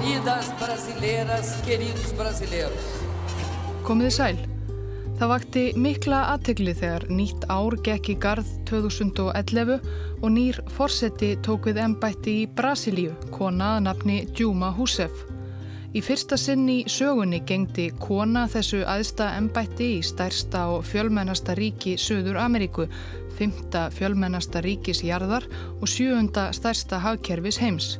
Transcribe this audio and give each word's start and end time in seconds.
queridas 0.00 0.48
brasileiras, 0.58 1.48
queridos 1.66 2.12
brasileiros. 2.16 2.84
Komiði 3.84 4.12
sæl. 4.14 4.38
Það 5.18 5.28
vakti 5.28 5.64
mikla 5.76 6.20
aðtegli 6.32 6.72
þegar 6.78 7.04
nýtt 7.12 7.44
ár 7.52 7.76
gekk 7.84 8.08
í 8.08 8.16
garð 8.22 8.48
2011 8.70 9.76
og 10.22 10.32
nýr 10.32 10.62
forseti 10.72 11.34
tók 11.44 11.68
við 11.68 11.82
ennbætti 11.84 12.38
í 12.44 12.48
Brasilíu, 12.48 13.12
kona 13.34 13.74
að 13.76 13.84
nafni 13.90 14.18
Djúma 14.32 14.72
Húsef. 14.72 15.12
Í 15.92 16.00
fyrsta 16.06 16.38
sinn 16.40 16.64
í 16.70 16.80
sögunni 16.88 17.42
gengdi 17.44 17.90
kona 18.00 18.46
þessu 18.48 18.86
aðsta 18.88 19.34
ennbætti 19.36 19.98
í 19.98 20.04
stærsta 20.06 20.70
og 20.78 20.86
fjölmennasta 20.88 21.58
ríki 21.58 21.98
Suður 22.00 22.40
Ameríku, 22.40 22.88
fymta 23.36 23.90
fjölmennasta 23.92 24.64
ríkisjarðar 24.64 25.44
og 25.76 25.90
sjöunda 25.92 26.54
stærsta 26.56 27.02
hagkerfis 27.04 27.60
heims. 27.60 27.98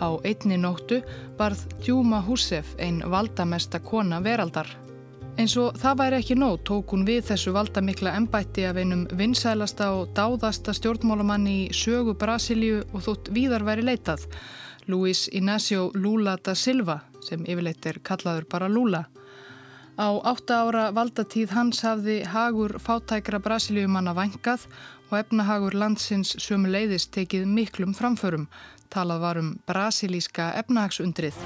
Á 0.00 0.08
einni 0.24 0.56
nóttu 0.56 1.02
barð 1.38 1.66
Djúma 1.80 2.22
Húsef 2.24 2.74
einn 2.78 3.02
valdamesta 3.04 3.80
kona 3.84 4.20
veraldar. 4.24 4.68
Eins 5.38 5.54
og 5.60 5.76
það 5.80 5.98
væri 6.00 6.16
ekki 6.20 6.36
nóg 6.36 6.58
tók 6.68 6.90
hún 6.92 7.06
við 7.08 7.22
þessu 7.30 7.52
valdamikla 7.54 8.16
ennbætti 8.18 8.66
af 8.68 8.80
einum 8.80 9.06
vinsælasta 9.16 9.92
og 9.96 10.10
dáðasta 10.16 10.74
stjórnmálamanni 10.76 11.54
í 11.62 11.70
sögu 11.76 12.16
Brasilíu 12.18 12.82
og 12.92 13.04
þótt 13.06 13.30
víðar 13.36 13.64
væri 13.64 13.86
leitað, 13.86 14.26
Luis 14.88 15.28
Inácio 15.32 15.90
Lula 15.94 16.36
da 16.44 16.54
Silva, 16.54 16.98
sem 17.24 17.44
yfirleitt 17.46 17.86
er 17.86 18.02
kallaður 18.04 18.48
bara 18.50 18.68
Lula. 18.68 19.04
Á 20.00 20.08
átta 20.24 20.62
ára 20.64 20.84
valdatíð 20.96 21.50
hans 21.52 21.82
hafði 21.84 22.22
hagur 22.24 22.78
fátækra 22.80 23.36
Brasilíumanna 23.44 24.14
vangað 24.16 24.64
og 25.10 25.18
efnahagur 25.18 25.76
landsins 25.76 26.30
sömu 26.40 26.72
leiðist 26.72 27.12
tekið 27.12 27.44
miklum 27.44 27.92
framförum. 27.92 28.46
Talað 28.88 29.20
var 29.26 29.40
um 29.42 29.50
brasilíska 29.68 30.54
efnahagsundrið. 30.62 31.36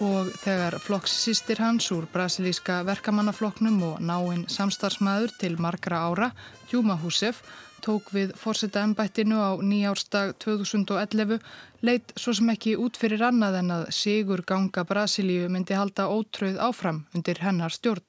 og 0.00 0.30
þegar 0.40 0.78
flokkssýstir 0.80 1.60
hans 1.60 1.90
úr 1.92 2.06
brasilíska 2.08 2.78
verkamannaflokknum 2.88 3.82
og 3.84 3.98
náinn 4.00 4.46
samstarfsmæður 4.48 5.34
til 5.36 5.58
margra 5.60 6.00
ára, 6.08 6.30
Júma 6.72 6.96
Húsef, 6.96 7.42
tók 7.84 8.12
við 8.14 8.34
fórseta 8.38 8.82
ennbættinu 8.86 9.40
á 9.40 9.50
nýjárstag 9.60 10.34
2011, 10.44 11.40
leitt 11.82 12.14
svo 12.16 12.34
sem 12.36 12.52
ekki 12.52 12.76
út 12.76 13.00
fyrir 13.00 13.24
annað 13.26 13.58
en 13.62 13.74
að 13.76 13.84
Sigur 13.96 14.44
ganga 14.46 14.84
Brasilíu 14.88 15.48
myndi 15.48 15.76
halda 15.78 16.08
ótröð 16.08 16.60
áfram 16.68 17.04
undir 17.14 17.42
hennar 17.44 17.74
stjórn. 17.74 18.06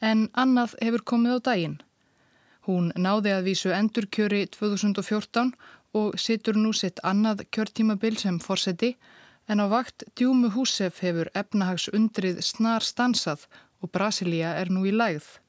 En 0.00 0.28
annað 0.32 0.76
hefur 0.82 1.06
komið 1.12 1.38
á 1.38 1.40
daginn. 1.48 1.78
Hún 2.66 2.92
náði 2.96 3.36
að 3.36 3.46
vísu 3.50 3.72
endurkjöri 3.74 4.46
2014 4.54 5.54
og 5.98 6.14
situr 6.18 6.56
nú 6.56 6.72
sitt 6.72 7.02
annað 7.04 7.46
kjörtímabil 7.50 8.18
sem 8.18 8.38
fórseti, 8.40 8.96
En 9.48 9.58
á 9.58 9.66
vakt 9.66 10.04
Djúmu 10.14 10.52
Húsef 10.54 11.02
hefur 11.02 11.30
efnahagsundrið 11.34 12.38
snar 12.46 12.84
stansað 12.86 13.46
og 13.82 13.90
Brasilia 13.90 14.54
er 14.60 14.70
nú 14.70 14.84
í 14.86 14.92
lægð. 14.94 15.41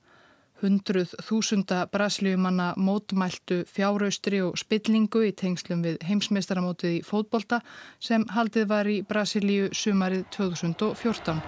Hundruð 0.64 1.12
þúsunda 1.20 1.82
brasilíumanna 1.92 2.70
mótmæltu 2.80 3.58
fjáraustri 3.68 4.40
og 4.46 4.56
spillingu 4.62 5.26
í 5.28 5.34
tengslum 5.36 5.82
við 5.84 5.98
heimsmeistaramótið 6.08 6.94
í 7.02 7.04
fótbolta 7.04 7.60
sem 8.00 8.24
haldið 8.32 8.70
var 8.72 8.88
í 8.88 9.02
Brasilíu 9.04 9.68
sumarið 9.76 10.24
2014. 10.38 11.42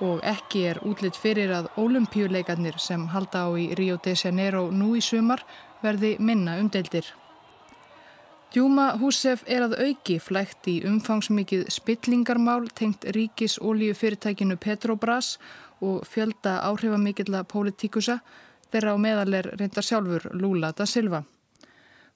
og 0.00 0.20
ekki 0.22 0.64
er 0.70 0.78
útlitt 0.86 1.16
fyrir 1.18 1.50
að 1.52 1.72
ólimpíuleikarnir 1.76 2.78
sem 2.80 3.08
halda 3.12 3.44
á 3.44 3.48
í 3.58 3.68
Rio 3.74 3.98
de 4.00 4.14
Janeiro 4.14 4.68
nú 4.70 4.94
í 4.96 5.02
sumar 5.02 5.42
verði 5.82 6.16
minna 6.22 6.56
umdeildir. 6.62 7.10
Djúma 8.48 8.94
Húsef 8.96 9.42
er 9.44 9.60
að 9.66 9.74
auki 9.84 10.14
flægt 10.24 10.70
í 10.72 10.78
umfangsmikið 10.88 11.66
spillingarmál 11.68 12.70
tengt 12.72 13.02
ríkis 13.12 13.58
ólíufyrirtækinu 13.60 14.56
Petrobras 14.56 15.34
og 15.84 16.06
fjölda 16.08 16.54
áhrifamikilla 16.64 17.42
politikusa 17.44 18.22
þeirra 18.72 18.94
á 18.94 18.98
meðal 19.04 19.34
er 19.36 19.48
reyndar 19.60 19.84
sjálfur 19.84 20.30
Lula 20.32 20.70
da 20.72 20.86
Silva. 20.88 21.20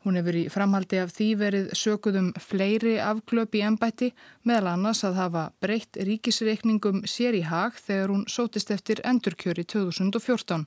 Hún 0.06 0.16
hefur 0.16 0.38
í 0.40 0.46
framhaldi 0.50 1.02
af 1.02 1.12
því 1.12 1.26
verið 1.42 1.66
sökuðum 1.78 2.30
fleiri 2.40 2.94
afglöp 2.96 3.52
í 3.54 3.62
ennbætti 3.66 4.08
meðal 4.48 4.70
annars 4.72 5.04
að 5.04 5.18
hafa 5.20 5.42
breytt 5.60 5.98
ríkisreikningum 6.00 7.02
sér 7.04 7.36
í 7.36 7.42
hag 7.44 7.76
þegar 7.76 8.14
hún 8.14 8.24
sótist 8.24 8.72
eftir 8.72 9.04
endurkjöri 9.04 9.66
2014. 9.68 10.64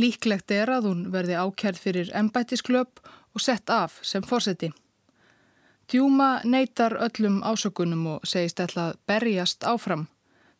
Líklegt 0.00 0.56
er 0.56 0.72
að 0.78 0.88
hún 0.88 1.04
verði 1.12 1.36
ákjærð 1.44 1.82
fyrir 1.84 2.10
ennbættisklöp 2.16 3.04
og 3.04 3.44
sett 3.44 3.68
af 3.68 4.00
sem 4.00 4.24
fórseti. 4.24 4.72
Djúma 5.88 6.40
neytar 6.44 6.96
öllum 6.96 7.42
ásökunum 7.44 8.06
og 8.14 8.28
segist 8.28 8.60
ætla 8.60 8.90
að 8.90 9.00
berjast 9.08 9.66
áfram. 9.68 10.06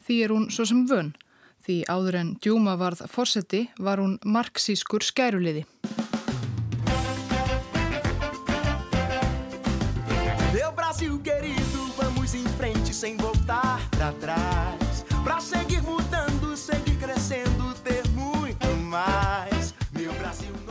Því 0.05 0.17
er 0.25 0.35
hún 0.35 0.51
svo 0.53 0.67
sem 0.69 0.85
vön. 0.91 1.15
Því 1.65 1.77
áður 1.89 2.19
en 2.21 2.33
Djúma 2.45 2.77
varð 2.77 3.07
fórseti 3.09 3.63
var 3.79 4.03
hún 4.05 4.19
marxískur 4.25 5.01
skæruliði. 5.01 5.65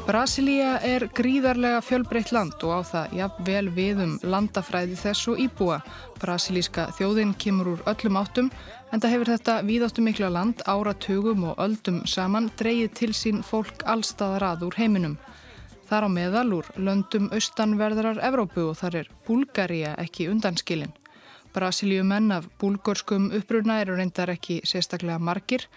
Brasilia 0.03 0.81
er 0.83 1.05
gríðarlega 1.15 1.77
fjölbreytt 1.79 2.33
land 2.35 2.63
og 2.67 2.73
á 2.75 2.79
það 2.83 3.13
jafnvel 3.21 3.69
við 3.71 4.01
um 4.03 4.15
landafræði 4.27 4.97
þess 4.99 5.29
og 5.31 5.39
íbúa. 5.39 5.77
Brasilíska 6.19 6.89
þjóðin 6.97 7.31
kemur 7.39 7.69
úr 7.71 7.85
öllum 7.87 8.19
áttum 8.19 8.49
en 8.91 8.99
það 8.99 9.13
hefur 9.13 9.31
þetta 9.31 9.55
víðáttu 9.69 10.03
mikla 10.03 10.31
land 10.35 10.65
áratugum 10.67 11.47
og 11.47 11.63
öldum 11.63 12.01
saman 12.03 12.51
dreyið 12.59 12.91
til 12.99 13.09
sín 13.15 13.39
fólk 13.47 13.87
allstaðar 13.87 14.49
að 14.49 14.67
úr 14.67 14.77
heiminum. 14.81 15.15
Þar 15.87 16.09
á 16.11 16.15
meðal 16.19 16.45
úr 16.59 16.73
löndum 16.75 17.31
austanverðarar 17.31 18.19
Evrópu 18.27 18.67
og 18.73 18.77
þar 18.83 18.99
er 19.05 19.11
Búlgaria 19.23 19.95
ekki 20.03 20.27
undanskilin. 20.27 20.91
Brasilíumenn 21.55 22.31
af 22.35 22.51
búlgórskum 22.59 23.31
uppruna 23.39 23.79
eru 23.79 23.95
reyndar 23.95 24.35
ekki 24.35 24.59
sérstaklega 24.67 25.21
margir. 25.23 25.69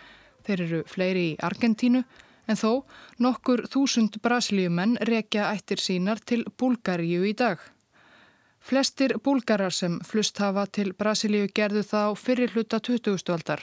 Þeir 0.42 0.66
eru 0.66 0.86
fleiri 0.90 1.28
í 1.30 1.34
Argentínu 1.38 2.02
en 2.46 2.58
þó 2.58 2.84
nokkur 3.22 3.66
þúsund 3.72 4.20
brasilíumenn 4.22 4.98
rekja 5.08 5.50
ættir 5.52 5.82
sínar 5.82 6.22
til 6.24 6.44
Búlgaríu 6.58 7.26
í 7.26 7.34
dag. 7.34 7.58
Flestir 8.66 9.12
búlgarar 9.22 9.70
sem 9.70 10.00
flust 10.02 10.40
hafa 10.42 10.64
til 10.66 10.88
Brasilíu 10.98 11.46
gerðu 11.54 11.84
þá 11.86 12.16
fyrir 12.18 12.50
hluta 12.50 12.80
20. 12.82 13.30
aldar 13.30 13.60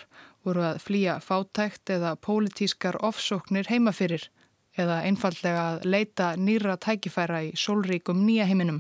voru 0.48 0.64
að 0.64 0.80
flýja 0.86 1.18
fátækt 1.20 1.92
eða 1.98 2.14
pólitískar 2.16 2.96
ofsóknir 3.04 3.68
heimafyrir 3.68 4.30
eða 4.80 5.02
einfallega 5.04 5.66
að 5.74 5.86
leita 5.92 6.30
nýra 6.40 6.78
tækifæra 6.80 7.42
í 7.50 7.52
sólríkum 7.60 8.24
nýja 8.24 8.48
heiminum. 8.48 8.80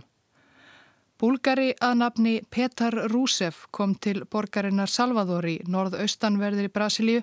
Búlgari 1.19 1.73
að 1.83 1.99
nafni 1.99 2.33
Petar 2.51 2.95
Rúsef 3.11 3.67
kom 3.71 3.93
til 3.95 4.23
borgarinnar 4.23 4.87
Salvador 4.87 5.45
í 5.47 5.59
norðaustanverðir 5.67 6.71
í 6.71 6.73
Brasilíu 6.73 7.21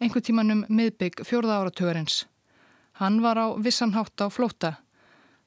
einhver 0.00 0.24
tímanum 0.24 0.64
miðbygg 0.68 1.22
fjórða 1.28 1.60
áratugurins. 1.60 2.24
Hann 3.00 3.20
var 3.22 3.38
á 3.38 3.46
vissanhátt 3.60 4.20
á 4.20 4.32
flóta. 4.32 4.72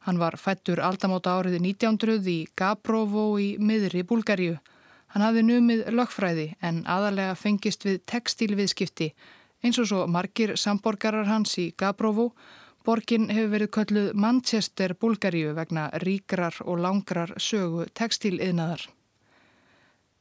Hann 0.06 0.20
var 0.22 0.38
fættur 0.38 0.82
aldamóta 0.84 1.36
áriði 1.38 1.60
1900 1.60 2.30
í 2.30 2.40
Gabrovo 2.56 3.28
í 3.40 3.54
miðri 3.60 4.04
Búlgaríu. 4.08 4.58
Hann 5.14 5.26
hafði 5.26 5.46
numið 5.48 5.86
lögfræði 5.94 6.48
en 6.62 6.84
aðalega 6.90 7.36
fengist 7.36 7.86
við 7.86 8.02
textílviðskipti 8.10 9.14
eins 9.64 9.80
og 9.80 9.88
svo 9.88 10.08
margir 10.08 10.58
samborgarar 10.60 11.30
hans 11.30 11.58
í 11.62 11.72
Gabrovo 11.78 12.32
Borgin 12.84 13.30
hefur 13.32 13.52
verið 13.54 13.70
kölluð 13.78 14.08
Manchester 14.20 14.92
Bulgaríu 15.00 15.54
vegna 15.56 15.86
ríkrar 16.04 16.58
og 16.66 16.82
langrar 16.84 17.32
sögu 17.40 17.86
textíliðnaðar. 17.96 18.90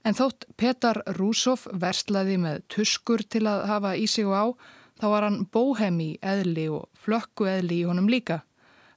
En 0.02 0.16
þótt 0.18 0.48
Petar 0.58 1.02
Rúsov 1.18 1.68
verslaði 1.72 2.38
með 2.42 2.62
tuskur 2.74 3.22
til 3.22 3.44
að 3.46 3.66
hafa 3.70 3.94
í 3.94 4.08
sig 4.10 4.26
og 4.26 4.34
á, 4.34 4.44
þá 4.98 5.06
var 5.14 5.26
hann 5.28 5.46
bóhemi 5.54 6.16
eðli 6.22 6.66
og 6.74 6.88
flökku 6.98 7.46
eðli 7.50 7.82
í 7.82 7.86
honum 7.86 8.10
líka. 8.10 8.42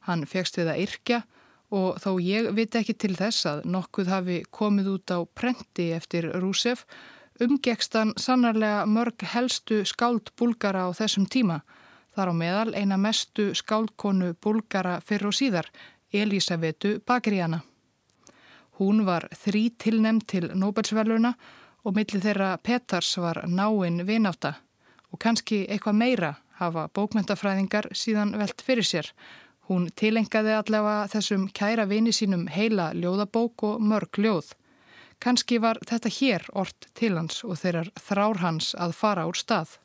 Hann 0.09 0.25
fegst 0.29 0.57
við 0.57 0.71
að 0.73 0.81
yrkja 0.85 1.21
og 1.75 2.01
þó 2.01 2.11
ég 2.21 2.51
viti 2.57 2.81
ekki 2.81 2.97
til 2.97 3.13
þess 3.17 3.45
að 3.49 3.63
nokkuð 3.69 4.11
hafi 4.13 4.41
komið 4.49 4.91
út 4.95 5.13
á 5.13 5.19
prenti 5.25 5.91
eftir 5.93 6.29
Rúsef, 6.41 6.85
umgekst 7.41 7.97
hann 7.97 8.13
sannarlega 8.17 8.85
mörg 8.89 9.25
helstu 9.33 9.83
skáld 9.85 10.31
búlgara 10.37 10.87
á 10.87 10.89
þessum 10.97 11.25
tíma 11.29 11.61
Þar 12.15 12.31
á 12.31 12.33
meðal 12.39 12.71
eina 12.79 12.95
mestu 12.95 13.49
skálkonu 13.59 14.31
búlgara 14.39 15.01
fyrr 15.03 15.27
og 15.27 15.35
síðar, 15.35 15.67
Elisavetu 16.15 17.01
Bakriana. 17.03 17.59
Hún 18.79 19.05
var 19.07 19.29
þrí 19.31 19.69
tilnemd 19.79 20.25
til 20.27 20.49
Nobelsverluna 20.51 21.33
og 21.85 21.95
milli 21.95 22.19
þeirra 22.19 22.57
Petars 22.57 23.13
var 23.21 23.43
náinn 23.47 24.03
vináta 24.07 24.55
og 25.11 25.21
kannski 25.23 25.63
eitthvað 25.69 25.99
meira 26.01 26.33
hafa 26.59 26.89
bókmyndafræðingar 26.97 27.87
síðan 27.95 28.35
velt 28.39 28.61
fyrir 28.65 28.87
sér. 28.87 29.11
Hún 29.69 29.87
tilengaði 29.97 30.53
allavega 30.57 31.07
þessum 31.13 31.47
kæra 31.55 31.87
vini 31.89 32.11
sínum 32.13 32.45
heila 32.51 32.91
ljóðabók 32.93 33.63
og 33.69 33.81
mörg 33.81 34.19
ljóð. 34.21 34.51
Kannski 35.23 35.61
var 35.63 35.79
þetta 35.87 36.11
hér 36.11 36.45
orrt 36.53 36.89
til 36.93 37.15
hans 37.15 37.41
og 37.47 37.57
þeirrar 37.61 37.89
þrár 37.95 38.41
hans 38.43 38.73
að 38.75 38.93
fara 38.99 39.25
úr 39.29 39.39
stað. 39.39 39.77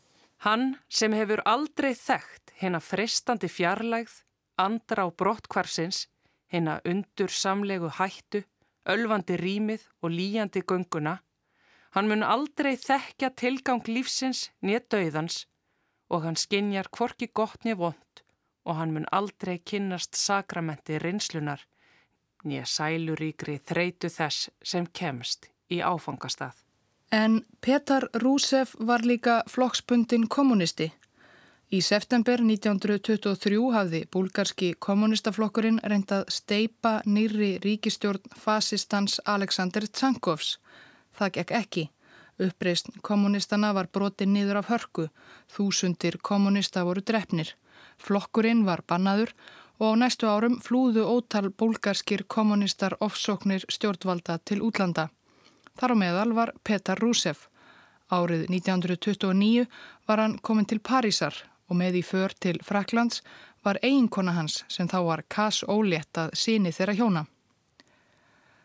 Hann 0.44 0.76
sem 0.88 1.14
hefur 1.14 1.42
aldrei 1.46 1.92
þekkt 1.94 2.54
hennar 2.60 2.84
frestandi 2.84 3.48
fjarlægð, 3.48 4.22
andra 4.58 5.06
á 5.06 5.08
brottkvarsins, 5.12 6.08
hennar 6.52 6.82
undur 6.84 7.32
samlegu 7.32 7.88
hættu, 8.00 8.42
ölfandi 8.88 9.36
rýmið 9.40 9.86
og 10.02 10.14
líjandi 10.14 10.62
gönguna, 10.62 11.18
hann 11.94 12.08
mun 12.08 12.22
aldrei 12.22 12.76
þekkja 12.76 13.32
tilgang 13.36 13.86
lífsins 13.88 14.48
nýja 14.62 14.80
döiðans 14.92 15.44
og 16.10 16.24
hann 16.24 16.38
skinjar 16.38 16.90
kvorki 16.92 17.30
gott 17.34 17.64
nýja 17.64 17.78
vond 17.82 18.24
og 18.64 18.76
hann 18.78 18.94
mun 18.94 19.08
aldrei 19.12 19.58
kynnast 19.58 20.16
sakramenti 20.16 20.98
rinslunar 21.02 21.66
nýja 22.44 22.66
sæluríkri 22.66 23.58
þreitu 23.66 24.08
þess 24.12 24.50
sem 24.62 24.86
kemst 24.86 25.50
í 25.70 25.80
áfangastað. 25.84 26.54
En 27.10 27.40
Petar 27.60 28.06
Rúsef 28.22 28.76
var 28.78 29.02
líka 29.02 29.42
flokksbundin 29.50 30.28
kommunisti. 30.28 30.92
Í 31.70 31.78
september 31.86 32.40
1923 32.42 33.58
hafði 33.70 33.98
búlgarski 34.10 34.72
kommunistaflokkurinn 34.82 35.76
reyndað 35.92 36.24
steipa 36.34 36.96
nýri 37.06 37.50
ríkistjórn 37.62 38.32
fasistans 38.34 39.20
Alexander 39.22 39.84
Tsankovs. 39.86 40.56
Það 41.14 41.30
gekk 41.36 41.52
ekki. 41.58 41.84
Uppreist 42.42 42.90
kommunistana 43.06 43.70
var 43.76 43.86
brotið 43.86 44.32
niður 44.32 44.58
af 44.58 44.72
hörku. 44.72 45.04
Þúsundir 45.54 46.18
kommunista 46.18 46.82
voru 46.88 47.04
drefnir. 47.06 47.52
Flokkurinn 48.02 48.64
var 48.66 48.82
bannaður 48.82 49.30
og 49.78 49.94
á 49.94 49.98
næstu 50.02 50.26
árum 50.26 50.58
flúðu 50.58 51.06
ótal 51.06 51.52
búlgarskir 51.54 52.26
kommunistar 52.26 52.98
ofsóknir 52.98 53.62
stjórnvalda 53.70 54.40
til 54.42 54.58
útlanda. 54.58 55.06
Þar 55.78 55.94
á 55.94 55.96
meðal 56.02 56.34
var 56.34 56.52
Petar 56.66 56.98
Rúsef. 56.98 57.46
Árið 58.10 58.50
1929 58.50 59.70
var 60.10 60.18
hann 60.18 60.36
komin 60.42 60.66
til 60.66 60.82
Parísar 60.82 61.38
og 61.70 61.78
með 61.78 62.00
í 62.00 62.04
för 62.04 62.34
til 62.42 62.58
Fraklands 62.66 63.22
var 63.64 63.78
eiginkona 63.82 64.34
hans 64.34 64.64
sem 64.68 64.88
þá 64.88 64.98
var 65.06 65.22
Kass 65.28 65.64
Ólétt 65.64 66.18
að 66.18 66.34
síni 66.42 66.72
þeirra 66.74 66.96
hjóna. 66.98 67.24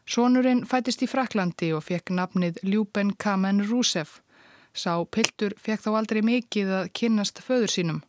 Sónurinn 0.05 0.65
fætist 0.69 1.01
í 1.01 1.07
Fraklandi 1.09 1.71
og 1.73 1.81
fekk 1.87 2.11
nafnið 2.13 2.59
Ljúben 2.63 3.15
Kamen 3.17 3.63
Rúsef. 3.65 4.19
Sá 4.73 5.01
Piltur 5.05 5.55
fekk 5.57 5.81
þá 5.85 5.89
aldrei 5.97 6.21
mikið 6.21 6.73
að 6.79 6.91
kynnast 6.99 7.41
föður 7.41 7.73
sínum. 7.73 8.03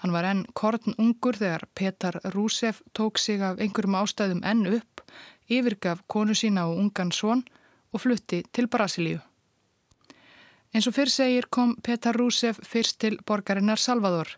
Hann 0.00 0.14
var 0.14 0.28
enn 0.28 0.44
korn 0.54 0.94
ungur 0.96 1.36
þegar 1.36 1.66
Petar 1.74 2.20
Rúsef 2.34 2.80
tók 2.94 3.18
sig 3.18 3.42
af 3.42 3.58
einhverjum 3.58 3.98
ástæðum 3.98 4.44
enn 4.46 4.68
upp, 4.78 5.02
yfirgaf 5.50 6.06
konu 6.06 6.38
sína 6.38 6.68
og 6.70 6.78
ungan 6.84 7.10
són 7.12 7.42
og 7.90 8.06
flutti 8.06 8.44
til 8.52 8.70
Brasilíu. 8.70 9.18
Eins 10.70 10.86
og 10.86 10.94
fyrr 10.94 11.10
segir 11.10 11.46
kom 11.50 11.72
Petar 11.82 12.14
Rúsef 12.14 12.60
fyrst 12.62 13.00
til 13.02 13.16
borgarinnar 13.26 13.80
Salvador. 13.82 14.28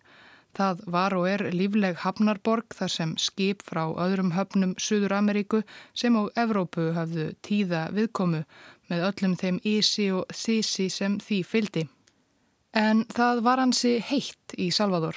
Það 0.57 0.79
var 0.95 1.17
og 1.17 1.27
er 1.29 1.43
lífleg 1.53 1.99
hafnarborg 2.01 2.73
þar 2.77 2.93
sem 2.95 3.13
skip 3.21 3.61
frá 3.69 3.83
öðrum 4.01 4.33
höfnum 4.33 4.73
Suður 4.81 5.13
Ameríku 5.19 5.61
sem 5.93 6.17
á 6.17 6.25
Evrópu 6.41 6.87
hafðu 6.97 7.27
tíða 7.45 7.83
viðkomu 7.93 8.43
með 8.89 9.05
öllum 9.11 9.37
þeim 9.43 9.61
ísi 9.75 10.09
og 10.13 10.33
þísi 10.33 10.89
sem 10.93 11.21
því 11.21 11.43
fyldi. 11.51 11.85
En 12.73 13.05
það 13.13 13.45
var 13.45 13.61
hansi 13.61 13.99
heitt 14.01 14.57
í 14.57 14.71
Salvador. 14.73 15.17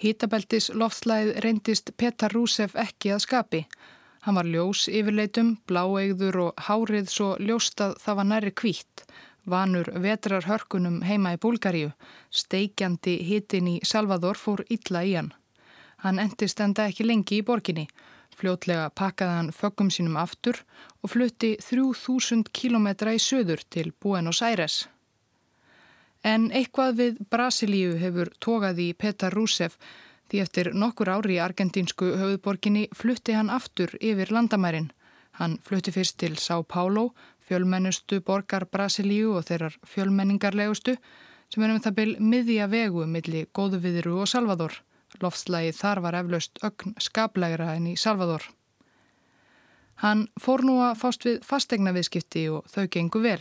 Hítabeltis 0.00 0.70
loftslæð 0.72 1.34
reyndist 1.44 1.92
Petar 2.00 2.32
Rúsef 2.32 2.76
ekki 2.80 3.12
að 3.12 3.24
skapi. 3.28 3.64
Hann 4.24 4.40
var 4.40 4.48
ljós 4.48 4.88
yfirleitum, 4.88 5.58
bláeigður 5.68 6.42
og 6.48 6.66
hárið 6.68 7.12
svo 7.12 7.34
ljóstað 7.40 7.98
það 8.00 8.22
var 8.22 8.32
næri 8.32 8.56
kvítt 8.56 9.04
vanur 9.46 9.88
vetrarhörkunum 10.02 11.00
heima 11.06 11.34
í 11.36 11.40
Búlgaríu. 11.40 11.92
Steikjandi 12.30 13.16
hitin 13.28 13.70
í 13.70 13.76
Salvador 13.84 14.38
fór 14.38 14.64
illa 14.68 15.04
í 15.06 15.14
hann. 15.16 15.32
Hann 16.04 16.18
endist 16.22 16.60
enda 16.60 16.88
ekki 16.90 17.06
lengi 17.06 17.40
í 17.40 17.46
borginni. 17.46 17.86
Fljótlega 18.36 18.90
pakkaði 18.92 19.36
hann 19.38 19.54
föggum 19.54 19.88
sínum 19.90 20.18
aftur 20.20 20.58
og 21.02 21.14
flutti 21.14 21.54
3000 21.62 22.50
kilometra 22.52 23.14
í 23.16 23.22
söður 23.22 23.62
til 23.70 23.92
Buenos 24.02 24.42
Aires. 24.44 24.88
En 26.22 26.50
eitthvað 26.50 26.98
við 27.00 27.22
Brasilíu 27.30 27.96
hefur 28.00 28.32
tókað 28.42 28.82
í 28.82 28.90
Petar 28.98 29.32
Rúsef 29.32 29.78
því 30.30 30.42
eftir 30.42 30.72
nokkur 30.74 31.10
ári 31.14 31.36
í 31.36 31.42
argentínsku 31.42 32.12
höfuðborginni 32.18 32.88
flutti 32.98 33.36
hann 33.36 33.52
aftur 33.52 33.94
yfir 34.00 34.32
landamærin. 34.34 34.90
Hann 35.38 35.58
flutti 35.62 35.92
fyrst 35.92 36.18
til 36.18 36.36
São 36.40 36.64
Paulo 36.64 37.10
fjölmennustu 37.46 38.20
borgar 38.26 38.66
Brasilíu 38.72 39.36
og 39.38 39.46
þeirrar 39.48 39.78
fjölmenningarlegustu 39.86 40.96
sem 41.52 41.62
er 41.62 41.72
um 41.74 41.80
það 41.82 41.96
byl 42.00 42.12
miðja 42.20 42.66
vegu 42.70 43.06
millir 43.06 43.48
Góðuviðru 43.54 44.18
og 44.22 44.30
Salvador. 44.30 44.74
Loftslægi 45.22 45.72
þar 45.76 46.02
var 46.04 46.18
eflaust 46.18 46.58
ögn 46.66 46.96
skaplegra 47.00 47.74
enn 47.76 47.92
í 47.92 47.96
Salvador. 47.96 48.42
Hann 50.02 50.26
fór 50.40 50.64
nú 50.66 50.80
að 50.84 50.98
fást 51.00 51.24
við 51.24 51.38
fastegna 51.46 51.94
viðskipti 51.96 52.48
og 52.52 52.66
þau 52.68 52.84
gengu 52.92 53.22
vel. 53.24 53.40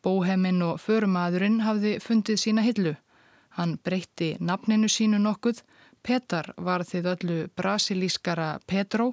Bóheminn 0.00 0.62
og 0.64 0.80
förumadurinn 0.80 1.60
hafði 1.66 1.98
fundið 2.00 2.40
sína 2.40 2.64
hillu. 2.64 2.94
Hann 3.58 3.76
breytti 3.84 4.36
nafninu 4.40 4.88
sínu 4.88 5.20
nokkuð. 5.20 5.60
Petar 6.00 6.54
var 6.56 6.86
þið 6.88 7.10
öllu 7.12 7.38
brasilískara 7.56 8.54
Petró 8.64 9.10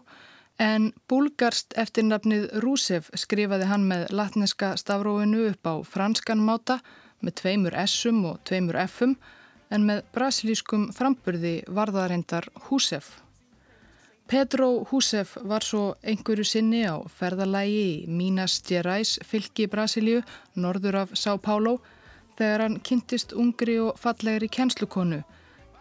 En 0.58 0.90
búlgarst 1.06 1.76
eftir 1.78 2.08
nafnið 2.08 2.48
Rúsef 2.64 3.12
skrifaði 3.14 3.68
hann 3.70 3.84
með 3.86 4.08
latneska 4.10 4.72
stafróinu 4.82 5.52
upp 5.52 5.70
á 5.70 5.74
franskan 5.86 6.42
máta 6.42 6.80
með 7.22 7.36
tveimur 7.42 7.78
S-um 7.86 8.24
og 8.32 8.40
tveimur 8.50 8.80
F-um 8.88 9.14
en 9.70 9.86
með 9.86 10.02
brasilískum 10.16 10.90
framburði 10.96 11.60
varðarindar 11.70 12.50
Húsef. 12.68 13.20
Pedro 14.28 14.84
Húsef 14.90 15.38
var 15.48 15.64
svo 15.64 15.94
einhverju 16.04 16.44
sinni 16.44 16.82
á 16.90 17.00
ferðalægi 17.06 17.84
í 17.84 18.08
Minas 18.12 18.58
Gerais 18.66 19.14
fylki 19.24 19.70
Brasilíu, 19.72 20.24
norður 20.56 21.04
af 21.04 21.14
São 21.16 21.38
Paulo, 21.40 21.78
þegar 22.36 22.66
hann 22.66 22.82
kynntist 22.84 23.32
ungri 23.32 23.78
og 23.80 23.96
fallegri 24.02 24.50
kjenslukonu, 24.50 25.22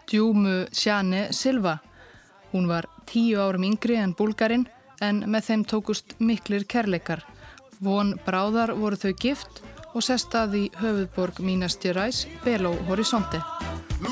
Djúmu 0.07 0.67
Sjane 0.71 1.27
Silva. 1.33 1.79
Hún 2.53 2.69
var 2.71 2.87
tíu 3.05 3.41
árum 3.43 3.67
yngri 3.67 3.99
en 3.99 4.15
búlgarinn 4.15 4.67
en 5.01 5.23
með 5.29 5.49
þeim 5.49 5.63
tókust 5.67 6.15
miklir 6.19 6.65
kærleikar. 6.69 7.23
Von 7.83 8.15
bráðar 8.25 8.73
voru 8.77 8.97
þau 8.97 9.13
gift 9.21 9.61
og 9.93 10.03
sestað 10.05 10.55
í 10.57 10.63
höfuðborg 10.77 11.41
Minas 11.45 11.77
Gerais, 11.81 12.25
Belo 12.43 12.73
Horizonte. 12.89 13.41
E. 13.97 14.07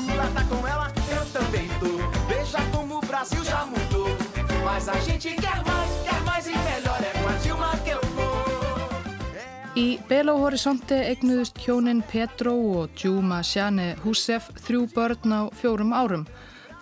Í 9.76 9.98
Belo 10.08 10.38
Horizonte 10.40 10.96
eignuðust 11.04 11.58
hjónin 11.60 12.00
Petro 12.08 12.54
og 12.80 12.94
Djúma 12.96 13.42
Sjane 13.44 13.90
Húsef 14.02 14.48
þrjú 14.64 14.86
börn 14.94 15.34
á 15.36 15.40
fjórum 15.52 15.92
árum. 15.92 16.24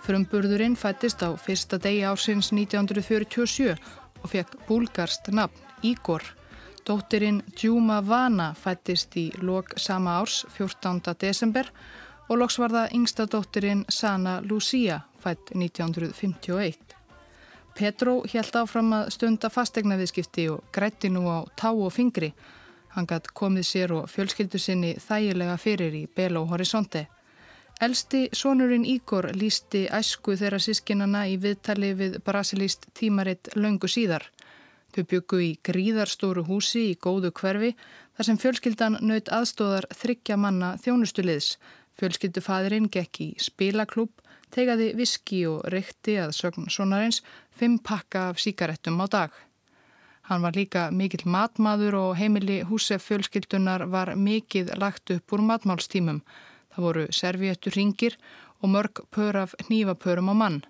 Frumburðurinn 0.05 0.75
fættist 0.77 1.23
á 1.25 1.33
fyrsta 1.33 1.79
degi 1.81 2.03
ásins 2.05 2.51
1947 2.53 3.71
og 4.21 4.27
fekk 4.29 4.51
búlgarst 4.67 5.31
nafn 5.33 5.63
Ígor. 5.81 6.21
Dóttirinn 6.85 7.39
Djúma 7.57 8.03
Vana 8.05 8.51
fættist 8.53 9.17
í 9.17 9.31
lok 9.41 9.73
sama 9.81 10.19
árs 10.19 10.43
14. 10.53 11.15
desember 11.17 11.71
og 12.29 12.37
loks 12.37 12.59
var 12.61 12.75
það 12.75 12.93
yngsta 12.99 13.25
dóttirinn 13.33 13.81
Sana 13.89 14.35
Lucia 14.45 14.99
fætt 15.23 15.55
1951. 15.57 16.77
Petró 17.73 18.19
held 18.29 18.61
áfram 18.61 18.93
að 18.99 19.09
stunda 19.17 19.49
fastegna 19.49 19.97
viðskipti 19.97 20.45
og 20.53 20.69
grætti 20.69 21.09
nú 21.09 21.25
á 21.33 21.49
tá 21.57 21.73
og 21.73 21.89
fingri. 21.97 22.29
Hann 22.93 23.09
gætt 23.09 23.33
komið 23.33 23.65
sér 23.73 23.97
og 23.97 24.05
fjölskyldu 24.13 24.61
sinni 24.61 24.93
þægilega 25.01 25.57
fyrir 25.57 25.97
í 25.97 26.05
Belo 26.05 26.45
Horizonte. 26.53 27.07
Elsti 27.81 28.29
sonurinn 28.31 28.85
Ígor 28.87 29.25
lísti 29.35 29.81
æsku 29.91 30.37
þeirra 30.39 30.61
sískinana 30.63 31.25
í 31.27 31.35
viðtali 31.43 31.89
við 31.99 32.13
brasilíst 32.23 32.87
tímaritt 32.95 33.49
löngu 33.59 33.89
síðar. 33.91 34.23
Þau 34.95 35.03
byggu 35.11 35.39
í 35.43 35.49
gríðarstóru 35.67 36.45
húsi 36.47 36.85
í 36.93 36.95
góðu 36.95 37.33
hverfi 37.35 37.73
þar 38.15 38.27
sem 38.29 38.39
fjölskyldan 38.39 38.95
naut 39.03 39.27
aðstóðar 39.27 39.89
þryggja 39.91 40.37
manna 40.39 40.69
þjónustuliðs. 40.85 41.57
Fjölskyldufadurinn 41.99 42.87
gekk 42.91 43.21
í 43.25 43.29
spilaklúb, 43.43 44.13
tegaði 44.55 44.93
viski 44.95 45.43
og 45.51 45.67
reykti 45.71 46.15
að 46.23 46.31
sögn 46.39 46.71
sonarins 46.71 47.21
fimm 47.51 47.75
pakka 47.83 48.29
af 48.29 48.39
síkarettum 48.39 49.03
á 49.03 49.07
dag. 49.11 49.35
Hann 50.31 50.47
var 50.47 50.55
líka 50.55 50.87
mikill 50.95 51.27
matmaður 51.27 51.99
og 52.05 52.17
heimili 52.17 52.61
húsef 52.63 53.03
fjölskyldunar 53.03 53.83
var 53.91 54.15
mikið 54.15 54.77
lagt 54.79 55.11
upp 55.11 55.35
úr 55.35 55.43
matmálstímum. 55.43 56.23
Það 56.75 56.83
voru 56.83 57.03
serviettur 57.15 57.71
ringir 57.71 58.17
og 58.59 58.69
mörg 58.69 58.99
pör 59.11 59.35
af 59.35 59.53
hnífapörum 59.67 60.31
á 60.31 60.35
mann. 60.35 60.63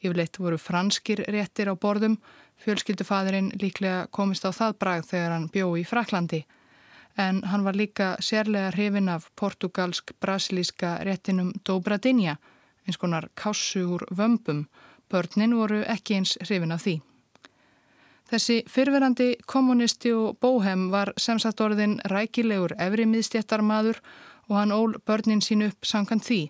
Yfirleitt 0.00 0.38
voru 0.40 0.56
franskir 0.56 1.20
réttir 1.28 1.68
á 1.68 1.76
borðum, 1.76 2.16
fjölskyldufadurinn 2.64 3.52
líklega 3.60 4.06
komist 4.10 4.46
á 4.48 4.50
það 4.56 4.78
brað 4.80 5.04
þegar 5.10 5.34
hann 5.34 5.50
bjó 5.52 5.66
í 5.76 5.84
Fraklandi. 5.84 6.46
En 7.18 7.42
hann 7.44 7.64
var 7.64 7.76
líka 7.76 8.14
sérlega 8.24 8.70
hrifin 8.72 9.08
af 9.12 9.28
portugalsk-brasilíska 9.36 11.02
réttinum 11.04 11.52
Dobradinja, 11.66 12.38
eins 12.86 12.96
konar 12.96 13.28
kássu 13.36 13.84
úr 13.84 14.06
vömbum. 14.16 14.66
Börnin 15.10 15.56
voru 15.56 15.82
ekki 15.84 16.16
eins 16.16 16.38
hrifin 16.40 16.72
af 16.72 16.86
því. 16.86 17.00
Þessi 18.30 18.60
fyrverandi 18.70 19.34
kommunisti 19.46 20.12
og 20.14 20.38
bóhem 20.40 20.88
var 20.92 21.12
semsagt 21.18 21.60
orðin 21.60 21.98
rækilegur 22.08 22.76
efri 22.78 23.04
miðstjættarmadur 23.10 23.98
og 23.98 24.29
hann 24.58 24.72
ól 24.72 24.96
börnin 25.06 25.42
sín 25.44 25.66
upp 25.66 25.86
sangan 25.86 26.20
því. 26.20 26.48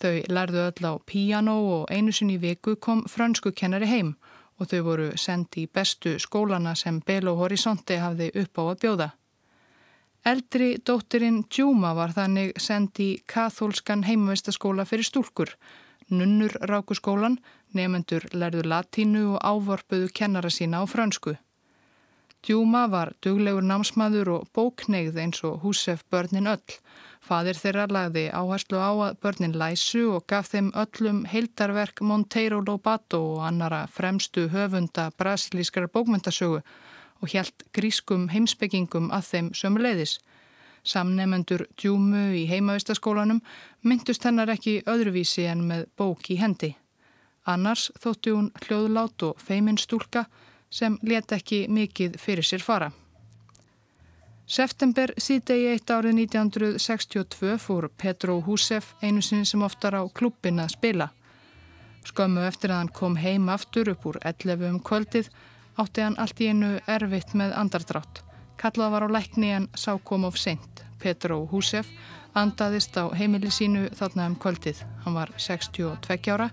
Þau 0.00 0.16
lærðu 0.28 0.62
öll 0.68 0.88
á 0.88 0.92
piano 1.08 1.56
og 1.76 1.92
einu 1.92 2.12
sinni 2.12 2.36
viku 2.38 2.76
kom 2.76 3.04
fransku 3.08 3.52
kennari 3.52 3.88
heim 3.88 4.16
og 4.60 4.68
þau 4.70 4.82
voru 4.84 5.06
sendi 5.20 5.64
í 5.64 5.70
bestu 5.72 6.16
skólana 6.20 6.74
sem 6.76 7.00
Belo 7.00 7.36
Horizonte 7.36 7.98
hafði 8.00 8.30
upp 8.42 8.60
á 8.60 8.62
að 8.64 8.78
bjóða. 8.84 9.08
Eldri 10.26 10.68
dóttirinn 10.82 11.44
Djúma 11.46 11.92
var 11.94 12.12
þannig 12.16 12.56
sendi 12.58 13.10
í 13.12 13.18
kathólskan 13.30 14.04
heimavestaskóla 14.08 14.84
fyrir 14.88 15.06
stúlkur. 15.06 15.52
Nunnur 16.10 16.56
ráku 16.70 16.96
skólan, 16.98 17.38
nefendur 17.74 18.26
lærðu 18.32 18.64
latínu 18.66 19.22
og 19.36 19.44
ávarpuðu 19.44 20.10
kennara 20.14 20.50
sína 20.50 20.82
á 20.82 20.84
fransku. 20.90 21.36
Djúma 22.42 22.86
var 22.90 23.12
duglegur 23.22 23.64
námsmaður 23.64 24.32
og 24.36 24.48
bókneigð 24.54 25.16
eins 25.22 25.44
og 25.46 25.62
húsef 25.62 26.04
börnin 26.10 26.50
öll 26.50 26.76
Fadir 27.26 27.58
þeirra 27.58 27.88
lagði 27.90 28.28
áherslu 28.30 28.78
á 28.78 28.90
að 29.08 29.16
börnin 29.24 29.56
læsu 29.58 30.04
og 30.14 30.28
gaf 30.30 30.52
þeim 30.52 30.68
öllum 30.78 31.24
heildarverk 31.26 31.98
Monteiro 32.06 32.60
Lobato 32.62 33.18
og 33.32 33.40
annara 33.48 33.80
fremstu 33.90 34.44
höfunda 34.52 35.08
brasilískara 35.18 35.90
bókmyndasögu 35.90 36.60
og 36.62 37.32
hjælt 37.32 37.64
grískum 37.74 38.28
heimsbyggingum 38.30 39.08
að 39.10 39.26
þeim 39.30 39.48
sömuleiðis. 39.58 40.20
Samnefendur 40.86 41.64
djúmu 41.74 42.28
í 42.38 42.44
heimavistaskólanum 42.46 43.40
myndust 43.82 44.22
hennar 44.22 44.52
ekki 44.54 44.76
öðruvísi 44.86 45.48
en 45.50 45.64
með 45.66 45.88
bók 45.98 46.30
í 46.30 46.36
hendi. 46.38 46.76
Annars 47.42 47.88
þótti 47.98 48.36
hún 48.36 48.52
hljóðlát 48.68 49.26
og 49.26 49.42
feiminn 49.42 49.82
stúlka 49.82 50.28
sem 50.70 50.94
let 51.02 51.34
ekki 51.34 51.64
mikið 51.66 52.20
fyrir 52.22 52.46
sér 52.46 52.62
fara. 52.62 52.92
September 54.46 55.10
síðdegi 55.18 55.72
eitt 55.72 55.90
árið 55.90 56.20
1962 56.20 57.56
fór 57.58 57.88
Petro 57.98 58.36
Húsef 58.46 58.92
einu 59.02 59.18
sinni 59.18 59.46
sem 59.48 59.62
oftar 59.66 59.96
á 59.98 60.02
klubbin 60.06 60.62
að 60.62 60.76
spila. 60.76 61.08
Skömmu 62.06 62.44
eftir 62.46 62.70
að 62.70 62.78
hann 62.84 62.92
kom 62.94 63.16
heim 63.18 63.48
aftur 63.50 63.90
upp 63.90 64.06
úr 64.06 64.20
11 64.22 64.68
um 64.68 64.78
kvöldið 64.78 65.32
átti 65.82 66.04
hann 66.06 66.18
allt 66.22 66.38
í 66.40 66.52
einu 66.52 66.76
erfitt 66.86 67.34
með 67.34 67.56
andardrátt. 67.58 68.22
Kallað 68.56 68.94
var 68.94 69.06
á 69.10 69.14
lækni 69.18 69.50
en 69.50 69.66
sá 69.74 69.98
kom 69.98 70.24
of 70.24 70.38
seint. 70.38 70.84
Petro 71.02 71.42
Húsef 71.50 71.90
andaðist 72.38 72.94
á 72.94 73.10
heimili 73.18 73.50
sínu 73.50 73.88
þarna 73.98 74.30
um 74.30 74.38
kvöldið. 74.38 74.84
Hann 75.02 75.18
var 75.18 75.34
62 75.36 76.30
ára. 76.30 76.50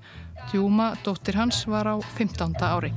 Djúma, 0.49 0.95
dóttir 1.05 1.37
hans, 1.37 1.61
var 1.69 1.87
á 1.87 1.95
15. 2.17 2.57
ári. 2.57 2.91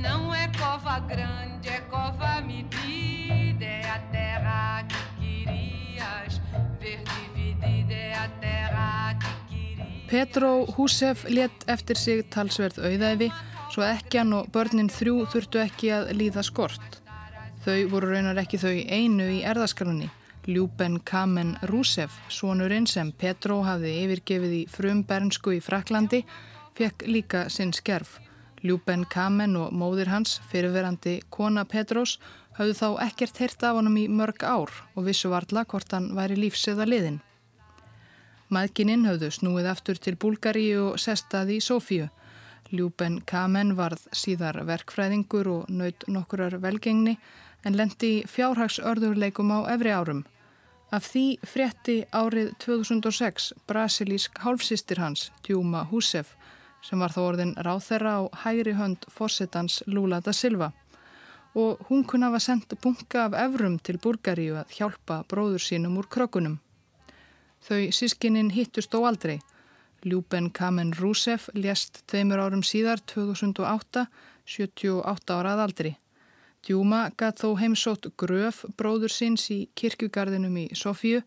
Não 0.00 0.34
é 0.34 0.48
cova 0.58 1.00
grande, 1.00 1.68
é 1.68 1.80
cova 1.90 2.40
medida. 2.40 3.64
É 3.64 3.88
a 3.88 3.98
terra 4.12 4.84
que 4.88 5.44
querias 5.44 6.40
ver 6.80 7.02
dividida. 7.04 7.94
É 7.94 8.14
a 8.14 8.28
terra 8.40 9.18
que 9.18 9.54
querias. 9.54 10.08
Petró 10.08 10.64
Húsef 10.76 11.24
let 11.28 11.52
eftir 11.66 11.96
sig 11.96 12.24
talsverð 12.30 12.78
auðæfi 12.78 13.32
svo 13.70 13.84
ekki 13.84 14.20
hann 14.22 14.32
og 14.32 14.46
börnin 14.54 14.88
þrjú 14.88 15.26
þurftu 15.32 15.60
ekki 15.60 15.90
að 15.92 16.12
líða 16.20 16.44
skort. 16.46 17.00
Þau 17.66 17.80
voru 17.90 18.12
raunar 18.12 18.38
ekki 18.40 18.60
þau 18.62 18.72
einu 18.72 19.26
í 19.38 19.42
erðaskalunni. 19.44 20.08
Ljúben 20.46 21.00
Kamen 21.02 21.56
Rúsef, 21.66 22.14
sonurinn 22.30 22.86
sem 22.86 23.10
Petró 23.10 23.64
hafði 23.66 23.96
yfirgefið 24.04 24.52
í 24.60 24.62
frum 24.70 25.02
bernsku 25.08 25.56
í 25.56 25.60
Fraklandi, 25.60 26.22
fekk 26.78 27.02
líka 27.10 27.48
sinn 27.50 27.74
skerf. 27.74 28.20
Ljúben 28.66 29.04
Kamen 29.06 29.54
og 29.60 29.72
móðir 29.76 30.10
hans, 30.10 30.40
fyrirverandi 30.50 31.20
kona 31.30 31.62
Petrós, 31.68 32.16
hafðu 32.58 32.74
þá 32.80 32.88
ekkert 33.06 33.38
heyrt 33.42 33.64
af 33.68 33.78
honum 33.78 33.96
í 34.00 34.06
mörg 34.10 34.42
ár 34.42 34.72
og 34.94 35.06
vissu 35.06 35.30
varla 35.30 35.62
hvort 35.70 35.92
hann 35.94 36.10
væri 36.16 36.38
lífseða 36.40 36.86
liðin. 36.88 37.20
Maðgininn 38.50 39.06
hafðu 39.06 39.30
snúið 39.34 39.70
aftur 39.70 39.98
til 40.02 40.16
Búlgaríu 40.22 40.92
og 40.92 41.00
sestaði 41.02 41.58
í 41.60 41.64
Sofíu. 41.64 42.06
Ljúben 42.70 43.20
Kamen 43.26 43.74
varð 43.78 44.06
síðar 44.14 44.58
verkfræðingur 44.66 45.50
og 45.50 45.70
naut 45.70 46.06
nokkurar 46.10 46.58
velgengni 46.62 47.16
en 47.66 47.78
lendi 47.78 48.24
fjárhagsörðurleikum 48.30 49.52
á 49.54 49.58
efri 49.74 49.94
árum. 49.94 50.24
Af 50.94 51.08
því 51.10 51.24
frétti 51.42 51.96
árið 52.14 52.52
2006 52.62 53.52
brasilísk 53.66 54.38
hálfsistir 54.42 55.02
hans, 55.02 55.30
Djúma 55.42 55.82
Húsef, 55.90 56.36
sem 56.82 57.00
var 57.00 57.14
þá 57.14 57.20
orðin 57.24 57.54
ráþerra 57.56 58.18
á 58.18 58.22
hægri 58.44 58.76
hönd 58.78 59.06
fórsetans 59.12 59.82
Lula 59.86 60.20
da 60.20 60.32
Silva 60.32 60.72
og 61.56 61.80
hún 61.88 62.04
kunna 62.04 62.28
hafa 62.28 62.38
sendt 62.38 62.74
bunga 62.82 63.24
af 63.24 63.34
evrum 63.46 63.78
til 63.78 63.96
Bulgaríu 63.98 64.58
að 64.60 64.72
hjálpa 64.76 65.22
bróður 65.30 65.62
sínum 65.64 65.96
úr 65.96 66.08
krökunum. 66.12 66.58
Þau 67.64 67.88
sískininn 67.98 68.52
hittust 68.52 68.92
á 68.92 69.00
aldrei. 69.00 69.38
Ljúben 70.04 70.50
Kamen 70.52 70.92
Rúsef 70.92 71.48
lést 71.54 72.02
tveimur 72.06 72.42
árum 72.44 72.62
síðar 72.62 73.00
2008, 73.08 74.04
78 74.44 75.38
árað 75.38 75.62
aldri. 75.64 75.92
Djúma 76.66 77.06
gætt 77.16 77.40
þó 77.40 77.56
heimsótt 77.56 78.10
gröf 78.20 78.64
bróður 78.76 79.12
síns 79.16 79.48
í 79.50 79.58
kirkjugarðinum 79.74 80.56
í 80.60 80.66
Sofíu 80.76 81.22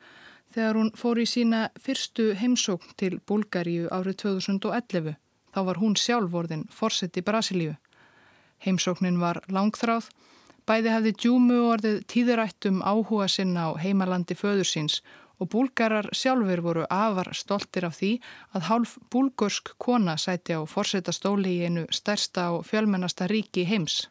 þegar 0.54 0.78
hún 0.78 0.94
fór 0.94 1.24
í 1.24 1.26
sína 1.26 1.70
fyrstu 1.82 2.36
heimsókn 2.38 2.94
til 3.02 3.18
Bulgaríu 3.26 3.90
árið 3.90 4.22
2011. 4.28 5.18
Þá 5.54 5.60
var 5.68 5.80
hún 5.82 5.96
sjálf 5.98 6.32
vorðin 6.34 6.68
forsett 6.74 7.18
í 7.18 7.26
Brasilíu. 7.26 7.76
Heimsóknin 8.66 9.20
var 9.22 9.42
langþráð. 9.50 10.10
Bæði 10.68 10.94
hefði 10.94 11.16
djúmu 11.24 11.58
orðið 11.72 12.04
tíðurættum 12.12 12.84
áhuga 12.86 13.28
sinna 13.32 13.72
á 13.74 13.80
heimalandi 13.82 14.36
föðursins 14.38 15.00
og 15.40 15.50
búlgarar 15.54 16.10
sjálfur 16.14 16.62
voru 16.62 16.86
afar 16.92 17.32
stoltir 17.34 17.88
af 17.88 17.96
því 17.98 18.12
að 18.54 18.68
hálf 18.70 18.98
búlgursk 19.10 19.74
kona 19.82 20.18
sæti 20.20 20.54
á 20.54 20.62
forsetastóli 20.68 21.56
í 21.58 21.66
einu 21.66 21.86
stærsta 21.96 22.50
og 22.58 22.68
fjölmennasta 22.68 23.30
ríki 23.32 23.66
heims. 23.66 24.10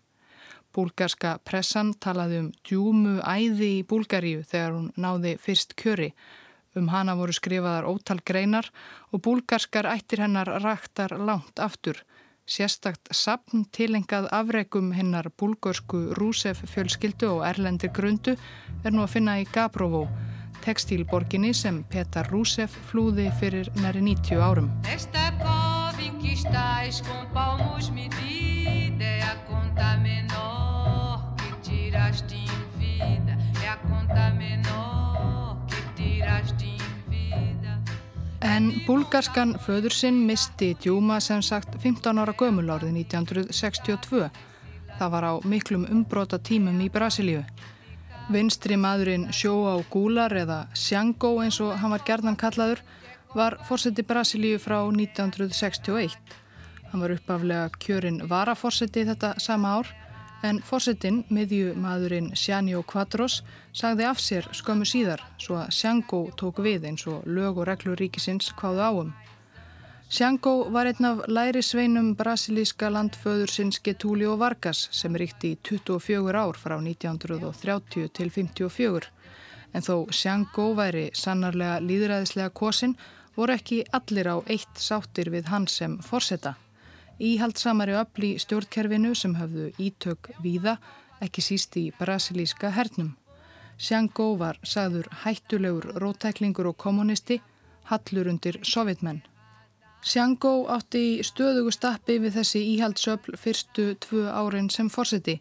Búlgarska 0.75 1.39
pressan 1.45 1.95
talaði 2.01 2.43
um 2.43 2.51
djúmu 2.67 3.19
æði 3.23 3.71
í 3.79 3.87
Búlgaríu 3.89 4.43
þegar 4.47 4.75
hún 4.77 4.91
náði 4.97 5.37
fyrst 5.41 5.77
kjöri 5.79 6.13
Um 6.77 6.89
hana 6.93 7.15
voru 7.17 7.33
skrifaðar 7.33 7.89
ótal 7.89 8.21
greinar 8.25 8.69
og 9.13 9.23
búlgarskar 9.25 9.89
ættir 9.89 10.25
hennar 10.25 10.51
raktar 10.63 11.17
langt 11.19 11.61
aftur. 11.63 12.03
Sérstakt 12.49 13.11
sapn 13.13 13.67
tilengað 13.77 14.29
afreikum 14.33 14.93
hennar 14.97 15.29
búlgörsku 15.37 16.15
Rúsef 16.17 16.63
fjölskyldu 16.73 17.29
og 17.35 17.45
erlendir 17.45 17.93
grundu 17.93 18.37
er 18.85 18.95
nú 18.95 19.05
að 19.05 19.13
finna 19.19 19.37
í 19.43 19.45
Gabrovó, 19.53 20.07
textílborginni 20.65 21.53
sem 21.53 21.83
Petar 21.93 22.33
Rúsef 22.33 22.73
flúði 22.89 23.29
fyrir 23.41 23.69
næri 23.83 24.01
90 24.01 24.41
árum. 24.41 24.73
En 38.39 38.69
búlgarskan 38.87 39.57
föður 39.59 39.91
sinn 39.91 40.19
misti 40.27 40.69
djúma 40.79 41.17
sem 41.21 41.41
sagt 41.43 41.75
15 41.83 42.21
ára 42.23 42.35
gömul 42.39 42.69
árið 42.71 42.93
1962. 42.95 44.29
Það 44.99 45.11
var 45.11 45.27
á 45.27 45.33
miklum 45.43 45.87
umbrota 45.91 46.39
tímum 46.39 46.79
í 46.79 46.87
Brasilíu. 46.91 47.43
Vinstri 48.31 48.77
maðurinn 48.79 49.33
Sjóa 49.35 49.75
og 49.81 49.89
Gúlar 49.91 50.31
eða 50.39 50.69
Sjangó 50.71 51.33
eins 51.43 51.59
og 51.65 51.75
hann 51.81 51.91
var 51.91 52.05
gerðan 52.07 52.39
kallaður 52.39 52.85
var 53.35 53.59
fórseti 53.67 54.05
Brasilíu 54.07 54.61
frá 54.63 54.85
1961. 54.87 56.15
Hann 56.93 57.03
var 57.03 57.17
uppaflega 57.17 57.73
kjörinn 57.83 58.23
varaforseti 58.31 59.03
þetta 59.09 59.35
sama 59.43 59.81
ár 59.81 59.91
en 60.43 60.61
fórsetin, 60.63 61.23
miðjumadurinn 61.35 62.33
Sjánjó 62.37 62.83
Quadros, 62.87 63.43
sagði 63.73 64.07
af 64.09 64.21
sér 64.23 64.47
skömmu 64.55 64.87
síðar 64.87 65.25
svo 65.39 65.59
að 65.63 65.73
Sjangó 65.79 66.21
tók 66.39 66.61
við 66.63 66.87
eins 66.91 67.07
og 67.11 67.27
lög 67.27 67.59
og 67.59 67.69
reglur 67.71 67.99
ríkisins 67.99 68.53
hvaðu 68.59 68.85
áum. 68.85 69.11
Sjango 70.09 70.71
var 70.73 70.89
einn 70.89 71.05
af 71.05 71.19
læri 71.29 71.61
sveinum 71.61 72.15
brasilíska 72.17 72.89
landföður 72.89 73.51
sinns 73.53 73.77
Getúli 73.85 74.25
og 74.25 74.39
Vargas 74.41 74.87
sem 74.91 75.13
ríkti 75.13 75.51
í 75.53 75.59
24 75.69 76.33
ár 76.33 76.57
frá 76.57 76.79
1930 76.81 78.09
til 78.17 78.31
54. 78.33 79.11
En 79.77 79.85
þó 79.85 80.07
Sjango 80.09 80.71
væri 80.79 81.11
sannarlega 81.13 81.83
líðræðislega 81.85 82.55
kosin 82.57 82.97
voru 83.37 83.59
ekki 83.59 83.83
allir 83.93 84.33
á 84.33 84.37
eitt 84.49 84.81
sáttir 84.81 85.29
við 85.35 85.53
hann 85.53 85.69
sem 85.69 86.01
forsetta. 86.01 86.57
Íhaldsamari 87.19 87.97
öll 87.99 88.25
í 88.29 88.35
stjórnkerfinu 88.39 89.15
sem 89.19 89.33
hafðu 89.35 89.73
ítök 89.83 90.29
víða, 90.43 90.77
ekki 91.21 91.43
síst 91.43 91.75
í 91.81 91.89
brasilíska 91.99 92.71
hernum. 92.71 93.17
Sjango 93.79 94.37
var 94.39 94.61
sagður 94.63 95.09
hættulegur 95.25 95.99
rótæklingur 96.03 96.71
og 96.71 96.77
kommunisti, 96.79 97.41
hallur 97.91 98.31
undir 98.31 98.61
sovjetmenn. 98.63 99.25
Sjango 99.99 100.69
átti 100.71 101.03
í 101.17 101.27
stöðugu 101.27 101.73
stappi 101.75 102.21
við 102.23 102.39
þessi 102.39 102.63
íhaldsöfl 102.77 103.35
fyrstu 103.35 103.89
tvö 103.99 104.29
árin 104.31 104.71
sem 104.71 104.87
fórseti. 104.87 105.41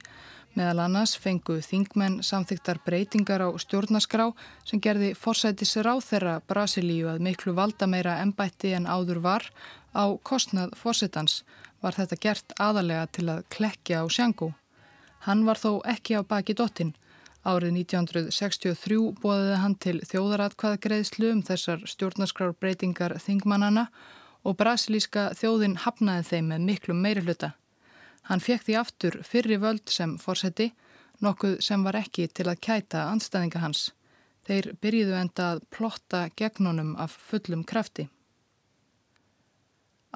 Meðal 0.57 0.79
annars 0.87 1.13
fengu 1.21 1.59
þingmenn 1.61 2.23
samþyktar 2.25 2.79
breytingar 2.85 3.43
á 3.45 3.49
stjórnaskrá 3.61 4.31
sem 4.65 4.81
gerði 4.81 5.11
fórsætis 5.13 5.75
ráþerra 5.85 6.39
Brasilíu 6.49 7.11
að 7.11 7.21
miklu 7.27 7.53
valda 7.53 7.85
meira 7.85 8.17
ennbætti 8.23 8.73
en 8.73 8.89
áður 8.89 9.21
var 9.21 9.45
á 9.93 10.09
kostnað 10.25 10.73
fórsetans 10.73 11.43
var 11.81 11.97
þetta 11.97 12.17
gert 12.21 12.55
aðalega 12.61 13.07
til 13.17 13.27
að 13.31 13.43
klekja 13.53 14.03
á 14.03 14.05
Sjango. 14.09 14.53
Hann 15.27 15.45
var 15.47 15.59
þó 15.59 15.81
ekki 15.85 16.17
á 16.17 16.21
baki 16.23 16.55
dottin. 16.57 16.95
Árið 17.47 17.77
1963 17.83 18.97
bóðiði 19.21 19.59
hann 19.61 19.75
til 19.79 19.97
þjóðaratkvaðgreðslu 20.09 21.31
um 21.31 21.43
þessar 21.47 21.85
stjórnarskrárbreytingar 21.87 23.15
þingmannana 23.23 23.87
og 24.43 24.57
brasilíska 24.59 25.29
þjóðin 25.37 25.77
hafnaði 25.83 26.27
þeim 26.31 26.51
með 26.51 26.67
miklu 26.71 26.97
meiri 26.97 27.23
hluta. 27.23 27.53
Hann 28.27 28.43
fekk 28.43 28.65
því 28.67 28.75
aftur 28.81 29.19
fyrri 29.23 29.57
völd 29.61 29.87
sem 29.91 30.17
fórseti, 30.19 30.73
nokkuð 31.23 31.61
sem 31.63 31.83
var 31.87 31.95
ekki 32.01 32.27
til 32.27 32.49
að 32.51 32.61
kæta 32.67 33.07
anstæðinga 33.13 33.63
hans. 33.63 33.91
Þeir 34.47 34.73
byrjiðu 34.83 35.15
enda 35.19 35.47
að 35.53 35.63
plotta 35.71 36.27
gegnunum 36.39 36.95
af 36.99 37.15
fullum 37.29 37.63
krafti. 37.67 38.07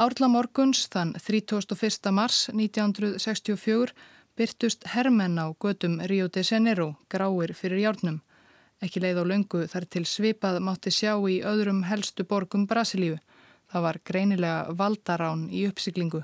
Árla 0.02 0.26
morguns 0.34 0.88
þann 0.90 1.12
31. 1.22 2.08
mars 2.18 2.48
1964 2.50 3.92
byrtust 4.40 4.88
hermenn 4.96 5.38
á 5.38 5.54
gödum 5.54 6.00
Rio 6.10 6.26
de 6.28 6.42
Janeiro, 6.42 6.96
gráir 7.06 7.54
fyrir 7.54 7.84
járnum. 7.84 8.18
Ekki 8.82 9.04
leið 9.04 9.20
á 9.22 9.24
löngu 9.30 9.62
þar 9.70 9.86
til 9.94 10.04
svipað 10.10 10.58
mátti 10.66 10.90
sjá 10.90 11.14
í 11.30 11.36
öðrum 11.46 11.84
helstu 11.86 12.26
borgum 12.26 12.66
Brasilíu. 12.66 13.20
Það 13.70 13.86
var 13.86 14.02
greinilega 14.10 14.74
valdarán 14.82 15.46
í 15.54 15.68
uppsiklingu. 15.70 16.24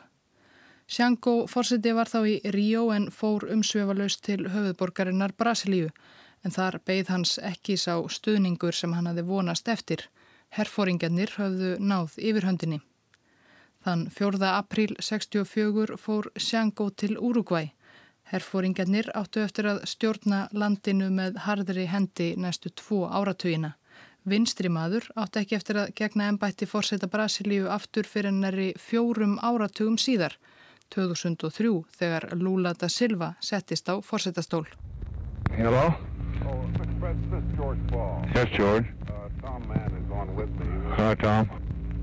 Sjango 0.90 1.46
fórseti 1.46 1.94
var 1.94 2.10
þá 2.10 2.20
í 2.34 2.36
Rio 2.58 2.90
en 2.98 3.12
fór 3.14 3.46
umsveifalaust 3.46 4.26
til 4.26 4.42
höfuðborgarinnar 4.48 5.38
Brasilíu 5.38 5.94
en 6.42 6.58
þar 6.58 6.82
beigð 6.82 7.14
hans 7.14 7.38
ekki 7.54 7.78
sá 7.78 7.94
stuðningur 8.10 8.74
sem 8.74 8.98
hann 8.98 9.14
hafi 9.14 9.22
vonast 9.22 9.70
eftir. 9.70 10.10
Herfóringarnir 10.50 11.38
höfðu 11.38 11.76
náð 11.78 12.18
yfirhöndinni. 12.18 12.87
Þann 13.88 14.10
4. 14.12 14.44
apríl 14.52 14.98
64 15.00 15.96
fór 15.96 16.26
Sjango 16.36 16.90
til 16.92 17.14
Uruguay. 17.24 17.70
Herfóringarnir 18.28 19.08
áttu 19.16 19.40
eftir 19.40 19.70
að 19.72 19.86
stjórna 19.88 20.40
landinu 20.52 21.08
með 21.08 21.38
hardri 21.46 21.86
hendi 21.88 22.34
næstu 22.36 22.68
tvo 22.76 23.06
áratugina. 23.08 23.78
Vinstri 24.28 24.68
maður 24.68 25.08
áttu 25.16 25.40
ekki 25.40 25.56
eftir 25.56 25.80
að 25.80 25.94
gegna 26.02 26.28
ennbætti 26.28 26.68
fórseta 26.68 27.08
Brasilíu 27.08 27.70
aftur 27.72 28.04
fyrir 28.04 28.36
næri 28.36 28.74
fjórum 28.76 29.38
áratugum 29.40 29.96
síðar, 29.96 30.36
2003, 30.92 31.72
þegar 31.88 32.28
Lula 32.36 32.76
da 32.76 32.92
Silva 32.92 33.38
settist 33.40 33.88
á 33.88 34.04
fórsetastól. 34.04 34.66
Hello? 35.56 35.94
Oh, 36.44 36.60
is 36.76 37.56
George 37.56 37.80
Ball. 37.88 38.28
Yes, 38.36 38.52
George. 38.52 38.92
Uh, 39.08 39.32
Tom 39.40 39.64
Mann 39.70 39.96
is 39.96 40.12
on 40.12 40.36
with 40.36 40.52
me. 40.60 40.68
Hi, 41.00 41.16
Tom. 41.16 41.48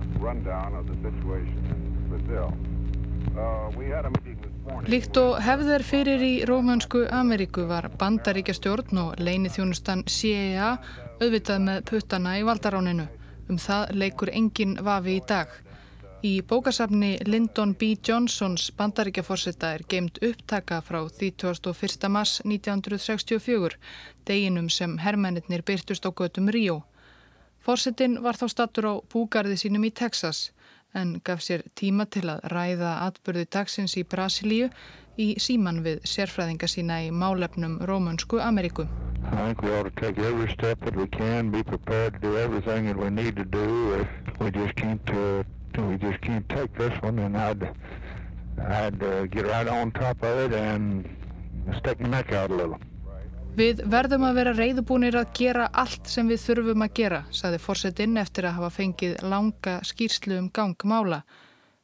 Líkt 4.90 5.18
og 5.18 5.38
hefðir 5.44 5.84
fyrir 5.86 6.22
í 6.24 6.34
Rómansku 6.48 7.06
Ameríku 7.14 7.66
var 7.70 7.90
bandaríkjastjórn 8.00 9.00
og 9.02 9.22
leini 9.22 9.50
þjónustan 9.54 10.04
CIA 10.10 10.74
auðvitað 11.20 11.64
með 11.66 11.82
puttana 11.90 12.36
í 12.40 12.46
valdaráninu. 12.48 13.08
Um 13.50 13.58
það 13.58 13.96
leikur 14.02 14.30
engin 14.34 14.78
vafi 14.86 15.18
í 15.18 15.24
dag. 15.28 15.50
Í 16.20 16.34
bókasafni 16.44 17.14
Lyndon 17.26 17.74
B. 17.80 17.94
Johnsons 18.04 18.70
bandaríkjaforsetta 18.76 19.72
er 19.78 19.86
geimt 19.88 20.20
upptaka 20.26 20.82
frá 20.84 21.00
því 21.08 21.32
21. 21.46 22.10
mars 22.12 22.42
1964, 22.44 23.78
deginum 24.28 24.68
sem 24.70 24.98
herrmennir 25.00 25.64
byrtust 25.64 26.04
á 26.04 26.12
götum 26.12 26.52
Ríó. 26.52 26.82
Fórsetin 27.70 28.16
var 28.26 28.34
þá 28.34 28.48
stattur 28.50 28.86
á 28.90 28.94
búgarði 29.14 29.54
sínum 29.62 29.84
í 29.86 29.92
Texas 29.94 30.38
en 30.98 31.10
gaf 31.22 31.44
sér 31.46 31.62
tíma 31.78 32.08
til 32.10 32.24
að 32.34 32.40
ræða 32.50 32.96
atbyrði 33.06 33.46
dagsins 33.54 33.94
í 33.94 34.04
Brasilíu 34.10 34.72
í 35.22 35.28
síman 35.38 35.84
við 35.86 36.00
sérfræðinga 36.02 36.66
sína 36.66 36.98
í 37.06 37.12
málefnum 37.14 37.78
Rómunsku 37.86 38.42
Ameríku. 38.42 38.88
Uh, 38.90 39.54
I'd, 47.38 47.62
I'd 48.58 49.04
uh, 49.04 49.26
get 49.28 49.46
right 49.46 49.68
on 49.68 49.92
top 49.92 50.24
of 50.24 50.38
it 50.40 50.54
and 50.54 51.06
stick 51.78 52.00
my 52.00 52.10
neck 52.10 52.34
out 52.34 52.50
a 52.50 52.56
little. 52.56 52.89
Við 53.60 53.82
verðum 53.92 54.24
að 54.24 54.38
vera 54.38 54.52
reyðubúnir 54.56 55.16
að 55.20 55.32
gera 55.36 55.66
allt 55.82 56.06
sem 56.08 56.30
við 56.32 56.38
þurfum 56.46 56.84
að 56.86 56.94
gera, 56.96 57.18
saði 57.36 57.58
fórsetinn 57.60 58.16
eftir 58.22 58.46
að 58.48 58.54
hafa 58.56 58.70
fengið 58.72 59.18
langa 59.28 59.74
skýrslu 59.84 60.38
um 60.40 60.48
gangmála. 60.56 61.18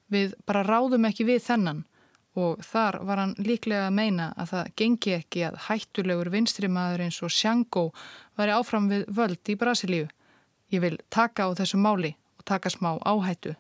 Við 0.08 0.38
bara 0.48 0.62
ráðum 0.64 1.10
ekki 1.10 1.26
við 1.28 1.42
þennan 1.50 1.84
og 2.40 2.64
þar 2.64 3.00
var 3.10 3.24
hann 3.26 3.36
líklega 3.44 3.90
að 3.90 3.98
meina 3.98 4.30
að 4.40 4.54
það 4.54 4.72
gengi 4.80 5.16
ekki 5.18 5.46
að 5.50 5.60
hættulegur 5.66 6.32
vinstrimaður 6.38 7.06
eins 7.10 7.20
og 7.28 7.36
Sjango 7.42 7.86
væri 8.40 8.56
áfram 8.56 8.88
við 8.94 9.06
völd 9.20 9.52
í 9.52 9.60
Brasilíu. 9.60 10.08
Ég 10.72 10.88
vil 10.88 10.96
taka 11.12 11.52
á 11.52 11.60
þessu 11.60 11.84
máli 11.84 12.16
og 12.40 12.48
taka 12.48 12.72
smá 12.72 12.94
áhættu. 13.04 13.58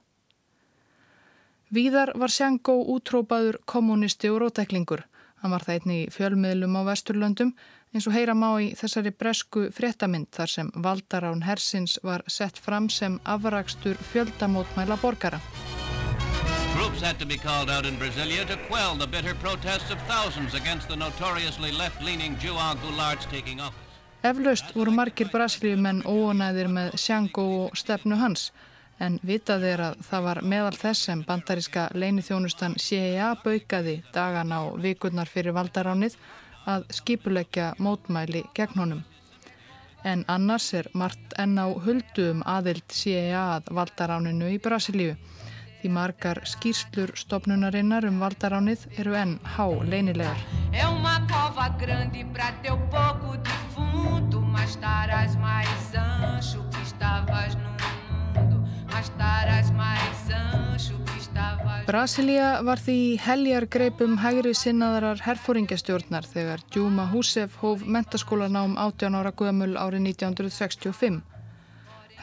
Víðar 1.68 2.16
var 2.16 2.32
Sjango 2.32 2.80
útrópaður 2.96 3.60
kommunisti 3.68 4.32
og 4.32 4.46
rótæklingur. 4.46 5.04
Hann 5.44 5.52
var 5.52 5.68
það 5.68 5.82
einni 5.82 6.04
í 6.06 6.12
fjölmiðlum 6.16 6.80
á 6.80 6.82
Vesturlöndum 6.88 7.58
eins 7.96 8.08
og 8.10 8.16
heyra 8.16 8.34
má 8.36 8.50
í 8.60 8.74
þessari 8.76 9.14
bresku 9.16 9.70
fréttamind 9.72 10.28
þar 10.36 10.52
sem 10.52 10.72
valdarán 10.84 11.46
Hersins 11.48 11.96
var 12.04 12.26
sett 12.28 12.60
fram 12.60 12.90
sem 12.92 13.16
afrakstur 13.24 13.96
fjöldamótmæla 14.12 14.98
borgara. 15.00 15.40
Groups 16.76 17.02
had 17.02 17.18
to 17.20 17.26
be 17.26 17.38
called 17.38 17.70
out 17.70 17.86
in 17.86 17.96
Brasilia 17.96 18.46
to 18.48 18.58
quell 18.68 18.98
the 19.00 19.08
bitter 19.08 19.34
protests 19.36 19.92
of 19.92 19.98
thousands 20.12 20.54
against 20.54 20.90
the 20.90 20.96
notoriously 20.96 21.72
left-leaning 21.72 22.36
João 22.36 22.76
Goulart's 22.84 23.26
taking 23.32 23.62
office. 23.62 23.80
Eflaust 24.24 24.76
voru 24.76 24.92
margir 24.92 25.30
brasilíumenn 25.32 26.04
óonæðir 26.04 26.68
með 26.68 26.96
Sjango 27.00 27.44
og 27.66 27.78
stefnu 27.78 28.18
hans 28.20 28.50
en 29.00 29.20
vitað 29.24 29.66
er 29.70 29.84
að 29.90 30.00
það 30.08 30.26
var 30.28 30.42
meðal 30.54 30.78
þess 30.80 31.08
sem 31.10 31.22
bandaríska 31.28 31.90
leinithjónustan 31.96 32.76
CIA 32.80 33.36
baukaði 33.44 34.02
dagana 34.16 34.64
og 34.70 34.80
vikurnar 34.84 35.32
fyrir 35.32 35.56
valdaránið 35.56 36.18
að 36.66 36.86
skipuleggja 36.98 37.74
mótmæli 37.80 38.44
gegn 38.58 38.82
honum. 38.82 39.04
En 40.06 40.26
annars 40.30 40.68
er 40.78 40.90
margt 40.94 41.34
enn 41.42 41.58
á 41.58 41.66
huldum 41.86 42.44
aðild 42.46 42.86
CIA 42.94 43.44
að 43.58 43.72
valdaráninu 43.78 44.52
í 44.54 44.60
Brasilíu. 44.62 45.16
Því 45.82 45.92
margar 45.94 46.42
skýrslur 46.50 47.14
stopnunarinnar 47.18 48.06
um 48.10 48.22
valdaránið 48.22 48.88
eru 48.98 49.18
enn 49.18 49.40
há 49.56 49.66
leinilegar. 49.92 50.40
Defunto 53.46 54.42
Mas 54.56 54.70
estarás 54.70 55.38
mais 55.38 55.96
ancho 55.96 56.68
que 56.72 56.82
estavas 56.82 57.56
no 57.58 57.70
mundo 58.34 58.68
Mas 58.92 59.10
que 59.10 59.75
Brasilia 61.86 62.64
var 62.66 62.80
því 62.82 62.98
heljar 63.22 63.68
greipum 63.70 64.16
hægri 64.18 64.56
sinnaðarar 64.58 65.20
herfóringjastjórnar 65.22 66.26
þegar 66.26 66.64
Djúma 66.74 67.06
Húsef 67.12 67.60
hóf 67.62 67.84
mentaskólanám 67.86 68.74
18 68.82 69.18
ára 69.20 69.30
guðamul 69.30 69.76
árið 69.78 70.08
1965. 70.16 71.20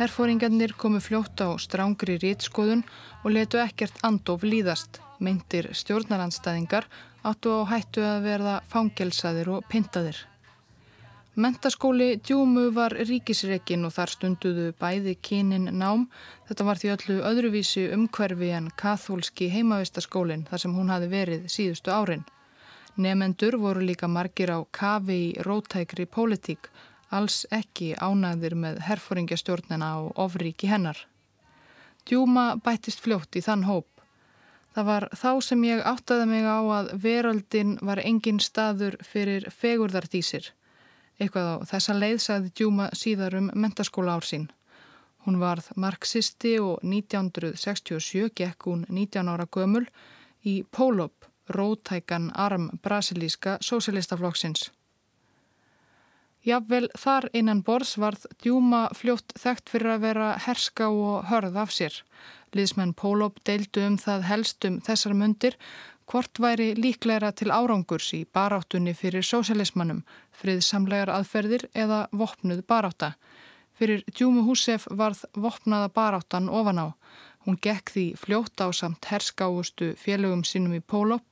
Herfóringarnir 0.01 0.75
komu 0.75 0.99
fljótt 0.99 1.45
á 1.47 1.55
strángri 1.63 2.19
rítskoðun 2.19 2.83
og 3.23 3.31
letu 3.39 3.63
ekkert 3.63 4.03
andof 4.03 4.43
líðast. 4.43 4.99
Meintir 5.23 5.71
stjórnarandstæðingar 5.71 6.91
áttu 7.23 7.55
á 7.55 7.71
hættu 7.71 8.03
að 8.03 8.27
verða 8.27 8.59
fangelsaðir 8.67 9.55
og 9.61 9.71
pintaðir. 9.71 10.25
Mentaskóli 11.35 12.21
Djúmu 12.21 12.67
var 12.77 12.93
ríkisreikin 12.93 13.87
og 13.89 13.95
þar 13.95 14.11
stunduðu 14.13 14.67
bæði 14.77 15.15
kynin 15.25 15.71
nám. 15.81 16.03
Þetta 16.45 16.67
var 16.69 16.81
því 16.83 16.91
öllu 16.93 17.17
öðruvísi 17.25 17.85
umhverfi 17.95 18.51
en 18.53 18.69
kathólski 18.77 19.49
heimavistaskólinn 19.49 20.45
þar 20.51 20.63
sem 20.67 20.77
hún 20.77 20.93
hafi 20.93 21.09
verið 21.09 21.49
síðustu 21.55 21.89
árin. 21.89 22.27
Nefendur 23.01 23.57
voru 23.65 23.81
líka 23.81 24.13
margir 24.13 24.53
á 24.53 24.61
kafi 24.69 25.19
í 25.31 25.33
rótækri 25.41 26.05
pólitík, 26.05 26.69
alls 27.09 27.47
ekki 27.49 27.95
ánæðir 27.97 28.53
með 28.53 28.85
herfóringjastjórnina 28.91 29.93
og 30.05 30.13
ofríki 30.21 30.69
hennar. 30.69 31.07
Djúma 32.05 32.59
bættist 32.61 33.01
fljótt 33.01 33.41
í 33.41 33.41
þann 33.41 33.65
hóp. 33.73 33.89
Það 34.77 34.85
var 34.85 35.09
þá 35.17 35.31
sem 35.41 35.65
ég 35.65 35.81
áttaði 35.81 36.29
mig 36.29 36.45
á 36.45 36.61
að 36.61 36.97
veröldin 37.01 37.79
var 37.81 38.05
engin 38.05 38.41
staður 38.41 39.01
fyrir 39.01 39.49
fegurðardísir. 39.49 40.53
Eitthvað 41.23 41.49
á 41.55 41.57
þessa 41.71 41.95
leið 41.95 42.19
sagði 42.25 42.51
Djúma 42.59 42.89
síðar 42.99 43.37
um 43.39 43.49
mentaskóla 43.55 44.17
ár 44.19 44.27
sín. 44.27 44.49
Hún 45.23 45.39
varð 45.39 45.69
marxisti 45.79 46.57
og 46.59 46.83
1967 46.83 48.33
gekk 48.35 48.67
hún 48.67 48.83
19 48.91 49.31
ára 49.31 49.47
gömul 49.47 49.85
í 50.43 50.65
Pólop, 50.75 51.29
rótækan 51.47 52.33
arm 52.35 52.71
brasilíska 52.83 53.61
sósilistaflokksins. 53.63 54.73
Jafnvel 56.43 56.89
þar 56.99 57.29
innan 57.39 57.63
borðs 57.63 57.95
varð 58.03 58.27
Djúma 58.43 58.89
fljótt 58.99 59.31
þekkt 59.39 59.71
fyrir 59.71 59.95
að 59.95 60.07
vera 60.09 60.31
herska 60.43 60.89
og 60.91 61.29
hörð 61.31 61.61
af 61.63 61.71
sér. 61.71 62.01
Liðsmenn 62.53 62.97
Pólop 62.99 63.39
deildu 63.47 63.85
um 63.87 63.95
það 64.01 64.27
helstum 64.27 64.81
þessar 64.83 65.15
mundir 65.15 65.55
hvort 66.11 66.41
væri 66.41 66.73
líklæra 66.75 67.33
til 67.33 67.51
árangurs 67.51 68.13
í 68.17 68.25
baráttunni 68.25 68.95
fyrir 68.95 69.25
sósialismannum, 69.27 70.03
friðsamlegar 70.33 71.13
aðferðir 71.13 71.69
eða 71.75 72.07
vopnuð 72.13 72.65
barátta. 72.69 73.13
Fyrir 73.79 74.05
Djúmu 74.11 74.45
Húsef 74.47 74.87
varð 74.91 75.25
vopnaða 75.35 75.89
baráttan 75.89 76.49
ofan 76.49 76.79
á. 76.79 76.87
Hún 77.45 77.59
gekk 77.59 77.91
því 77.91 78.07
fljótt 78.17 78.61
á 78.63 78.71
samt 78.71 79.09
herskáustu 79.11 79.95
félögum 79.99 80.45
sínum 80.47 80.77
í 80.77 80.81
Pólop 80.81 81.25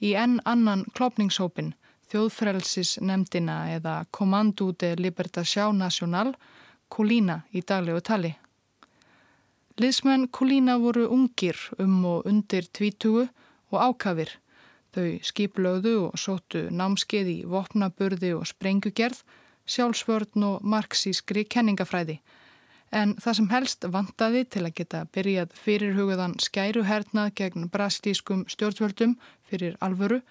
í 0.00 0.14
enn 0.16 0.38
annan 0.48 0.86
klopningshópin, 0.96 1.74
þjóðfrelsis 2.08 2.96
nefndina 3.04 3.66
eða 3.74 4.04
Commando 4.10 4.72
de 4.72 4.94
Libertación 4.96 5.82
Nacional, 5.82 6.32
Colina 6.88 7.42
í 7.52 7.60
daglegu 7.60 8.00
tali. 8.00 8.32
Liðsmenn 9.78 10.30
Colina 10.32 10.78
voru 10.80 11.04
ungir 11.12 11.58
um 11.78 12.00
og 12.08 12.24
undir 12.26 12.64
tvítugu 12.72 13.28
og 13.70 13.78
ákafir. 13.90 14.32
Þau 14.94 15.18
skiplögðu 15.22 15.94
og 16.08 16.16
sóttu 16.18 16.68
námskeið 16.72 17.28
í 17.28 17.38
vopnaburði 17.46 18.32
og 18.38 18.48
sprengugerð, 18.48 19.20
sjálfsvörn 19.68 20.46
og 20.48 20.64
marxískri 20.64 21.44
kenningafræði. 21.44 22.18
En 22.88 23.12
það 23.20 23.36
sem 23.36 23.48
helst 23.52 23.84
vantaði 23.92 24.44
til 24.48 24.64
að 24.64 24.76
geta 24.80 25.02
byrjað 25.12 25.52
fyrirhugaðan 25.60 26.38
skæruhernað 26.40 27.34
gegn 27.36 27.68
brasilískum 27.72 28.46
stjórnvöldum 28.48 29.18
fyrir 29.50 29.76
alvöru 29.84 30.22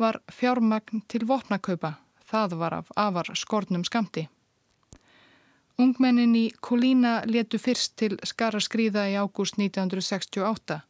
var 0.00 0.22
fjármagn 0.32 1.04
til 1.08 1.26
vopnakaupa. 1.28 1.98
Það 2.28 2.56
var 2.60 2.80
af 2.80 2.90
afar 2.96 3.28
skornum 3.36 3.84
skamti. 3.84 4.28
Ungmennin 5.78 6.34
í 6.34 6.46
Kolína 6.60 7.20
letu 7.26 7.58
fyrst 7.62 7.94
til 8.00 8.16
skara 8.26 8.58
skrýða 8.58 9.04
í 9.12 9.14
ágúst 9.20 9.60
1968. 9.60 10.80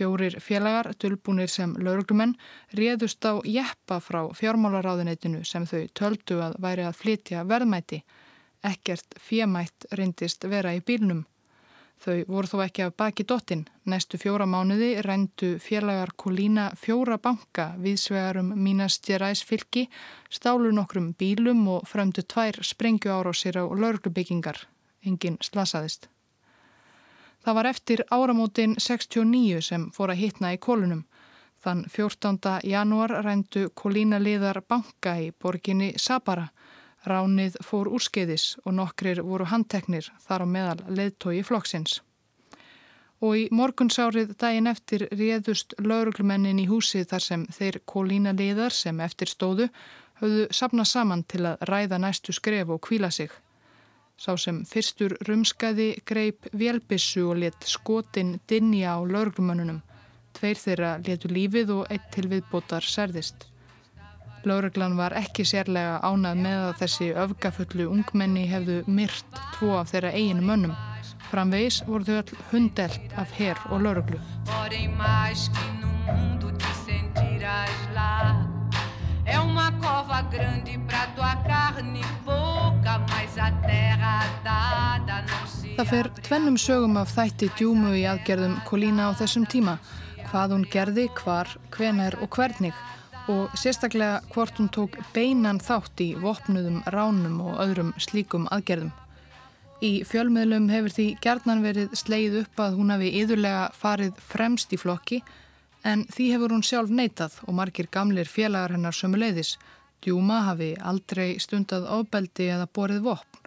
Fjórir 0.00 0.38
félagar, 0.40 0.94
tölbúnir 0.96 1.50
sem 1.52 1.74
lauruglumenn, 1.76 2.30
réðust 2.72 3.20
á 3.20 3.36
jeppa 3.44 3.98
frá 4.00 4.22
fjármálaráðuneytinu 4.32 5.42
sem 5.44 5.66
þau 5.68 5.82
töldu 5.92 6.38
að 6.40 6.54
væri 6.64 6.86
að 6.88 6.94
flytja 6.96 7.42
verðmæti. 7.44 7.98
Ekkert 8.64 9.18
fjemætt 9.20 9.84
reyndist 9.92 10.46
vera 10.48 10.72
í 10.72 10.80
bílnum. 10.80 11.26
Þau 12.00 12.14
voru 12.32 12.48
þó 12.48 12.62
ekki 12.64 12.86
af 12.86 12.94
baki 12.96 13.26
dottin. 13.28 13.66
Næstu 13.84 14.16
fjóra 14.16 14.46
mánuði 14.48 14.88
reyndu 15.04 15.50
félagar 15.60 16.14
Kolína 16.16 16.70
fjóra 16.80 17.18
banka 17.20 17.74
viðsvegarum 17.84 18.54
mínastjeræs 18.56 19.42
fylki, 19.44 19.82
stálu 20.32 20.72
nokkrum 20.72 21.10
bílum 21.12 21.60
og 21.74 21.84
fremdu 21.92 22.24
tvær 22.24 22.62
sprengju 22.64 23.12
ára 23.12 23.36
á 23.36 23.36
sér 23.36 23.60
á 23.60 23.64
lauruglubyggingar. 23.68 24.64
Engin 25.04 25.36
slasaðist. 25.44 26.08
Það 27.44 27.56
var 27.56 27.66
eftir 27.70 28.02
áramótin 28.12 28.74
69 28.78 29.62
sem 29.64 29.86
fór 29.96 30.12
að 30.12 30.20
hitna 30.20 30.52
í 30.52 30.58
kólunum. 30.60 31.06
Þann 31.60 31.86
14. 31.92 32.60
janúar 32.64 33.14
rændu 33.24 33.68
kólínaliðar 33.76 34.60
banka 34.68 35.16
í 35.20 35.30
borginni 35.32 35.94
Sabara. 35.96 36.50
Ránið 37.08 37.56
fór 37.64 37.88
úrskeiðis 37.88 38.58
og 38.64 38.76
nokkrir 38.76 39.22
voru 39.24 39.46
handteknir 39.48 40.10
þar 40.20 40.44
á 40.44 40.46
meðal 40.46 40.80
leðtói 40.88 41.40
flokksins. 41.44 42.00
Og 43.20 43.36
í 43.36 43.48
morgunsárið 43.52 44.34
daginn 44.40 44.68
eftir 44.68 45.06
réðust 45.12 45.74
lauruglumennin 45.80 46.60
í 46.60 46.68
húsið 46.68 47.08
þar 47.12 47.24
sem 47.24 47.46
þeir 47.52 47.80
kólínaliðar 47.88 48.72
sem 48.72 49.00
eftir 49.00 49.32
stóðu 49.32 49.68
höfðu 50.20 50.48
sapnað 50.52 50.92
saman 50.92 51.24
til 51.24 51.46
að 51.48 51.64
ræða 51.68 52.00
næstu 52.04 52.36
skref 52.36 52.68
og 52.68 52.84
kvíla 52.84 53.10
sig. 53.12 53.32
Sá 54.20 54.34
sem 54.36 54.58
fyrstur 54.68 55.14
rumskaði 55.24 55.94
greip 56.04 56.50
vélbissu 56.52 57.22
og 57.30 57.38
let 57.40 57.64
skotin 57.64 58.34
dinja 58.52 58.92
á 58.92 59.00
lauruglumannunum. 59.00 59.78
Tveir 60.36 60.60
þeirra 60.60 60.90
letu 61.06 61.30
lífið 61.32 61.72
og 61.78 61.86
eitt 61.94 62.10
til 62.12 62.26
viðbótar 62.28 62.84
særðist. 62.84 63.46
Lauruglan 64.44 64.98
var 65.00 65.16
ekki 65.16 65.46
sérlega 65.48 66.02
ánað 66.04 66.44
með 66.44 66.60
að 66.66 66.76
þessi 66.82 67.08
öfgafullu 67.24 67.88
ungmenni 67.94 68.44
hefðu 68.52 68.82
myrt 68.92 69.40
tvo 69.56 69.78
af 69.80 69.94
þeirra 69.94 70.12
eiginu 70.12 70.44
mönnum. 70.52 70.76
Framvegis 71.30 71.80
voru 71.88 72.04
þau 72.04 72.20
all 72.20 72.46
hundelt 72.52 73.20
af 73.24 73.32
herr 73.40 73.56
og 73.72 73.86
lauruglu. 73.86 74.20
Það 85.80 85.88
fer 85.88 86.08
tvennum 86.26 86.56
sögum 86.60 86.96
af 87.00 87.12
þætti 87.16 87.46
djúmu 87.56 87.94
í 87.96 88.02
aðgerðum 88.04 88.58
Kolína 88.68 89.06
á 89.08 89.16
þessum 89.16 89.46
tíma. 89.48 89.78
Hvað 90.28 90.52
hún 90.52 90.66
gerði, 90.68 91.06
hvar, 91.16 91.48
hvenar 91.72 92.18
og 92.20 92.28
hvernig 92.36 92.74
og 93.32 93.54
sérstaklega 93.56 94.18
hvort 94.34 94.60
hún 94.60 94.68
tók 94.68 94.98
beinan 95.14 95.56
þátt 95.56 96.02
í 96.04 96.10
vopnuðum, 96.20 96.82
ránum 96.92 97.40
og 97.46 97.62
öðrum 97.64 97.94
slíkum 97.96 98.44
aðgerðum. 98.52 98.92
Í 99.80 100.04
fjölmiðlum 100.04 100.68
hefur 100.68 100.96
því 100.98 101.08
gerðnan 101.24 101.64
verið 101.64 101.96
sleið 101.96 102.40
upp 102.42 102.60
að 102.60 102.76
hún 102.76 102.92
hafi 102.92 103.14
yðurlega 103.22 103.66
farið 103.72 104.20
fremst 104.20 104.76
í 104.76 104.80
flokki 104.84 105.22
en 105.88 106.04
því 106.12 106.30
hefur 106.34 106.58
hún 106.58 106.66
sjálf 106.66 106.92
neitað 106.92 107.40
og 107.46 107.56
margir 107.56 107.88
gamlir 107.88 108.28
félagar 108.28 108.76
hennar 108.76 109.00
sömuleiðis. 109.00 109.56
Djúma 110.04 110.44
hafi 110.52 110.74
aldrei 110.76 111.38
stundað 111.40 111.88
ofbeldi 111.88 112.52
eða 112.52 112.68
borið 112.68 113.06
vopn 113.08 113.39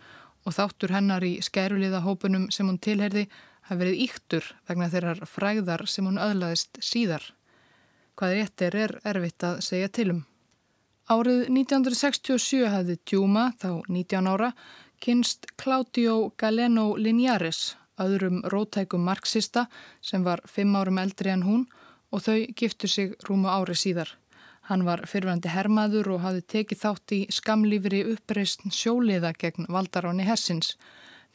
og 0.44 0.56
þáttur 0.58 0.94
hennar 0.96 1.24
í 1.24 1.38
skæruliða 1.44 2.04
hópunum 2.04 2.50
sem 2.52 2.68
hún 2.68 2.80
tilherði 2.84 3.28
hafi 3.68 3.80
verið 3.80 4.04
íktur 4.06 4.50
vegna 4.68 4.90
þeirrar 4.92 5.24
fræðar 5.30 5.86
sem 5.88 6.08
hún 6.08 6.20
öðlaðist 6.22 6.80
síðar. 6.84 7.26
Hvað 8.20 8.36
réttir 8.38 8.78
er 8.78 8.96
erfitt 9.08 9.44
að 9.48 9.62
segja 9.66 9.90
tilum. 9.90 10.24
Árið 11.12 11.48
1967 11.52 12.68
hafði 12.72 12.98
Djúma, 13.04 13.52
þá 13.60 13.84
19 13.90 14.30
ára, 14.32 14.52
kynst 15.04 15.50
Claudio 15.60 16.32
Galeno 16.40 16.94
Liniares, 16.96 17.76
öðrum 18.00 18.42
rótækum 18.52 19.04
marxista 19.04 19.66
sem 20.02 20.24
var 20.24 20.42
5 20.48 20.78
árum 20.80 21.00
eldri 21.02 21.34
en 21.34 21.44
hún 21.44 21.66
og 22.14 22.24
þau 22.24 22.38
giftu 22.56 22.88
sig 22.88 23.16
rúmu 23.28 23.52
ári 23.52 23.76
síðar. 23.76 24.14
Hann 24.70 24.86
var 24.88 25.04
fyrfandi 25.10 25.52
hermaður 25.52 26.14
og 26.16 26.24
hafði 26.24 26.44
tekið 26.54 26.82
þátt 26.84 27.14
í 27.16 27.20
skamlífri 27.36 28.04
uppreist 28.14 28.64
sjóliða 28.72 29.34
gegn 29.36 29.68
valdaráni 29.68 30.24
hersins. 30.28 30.78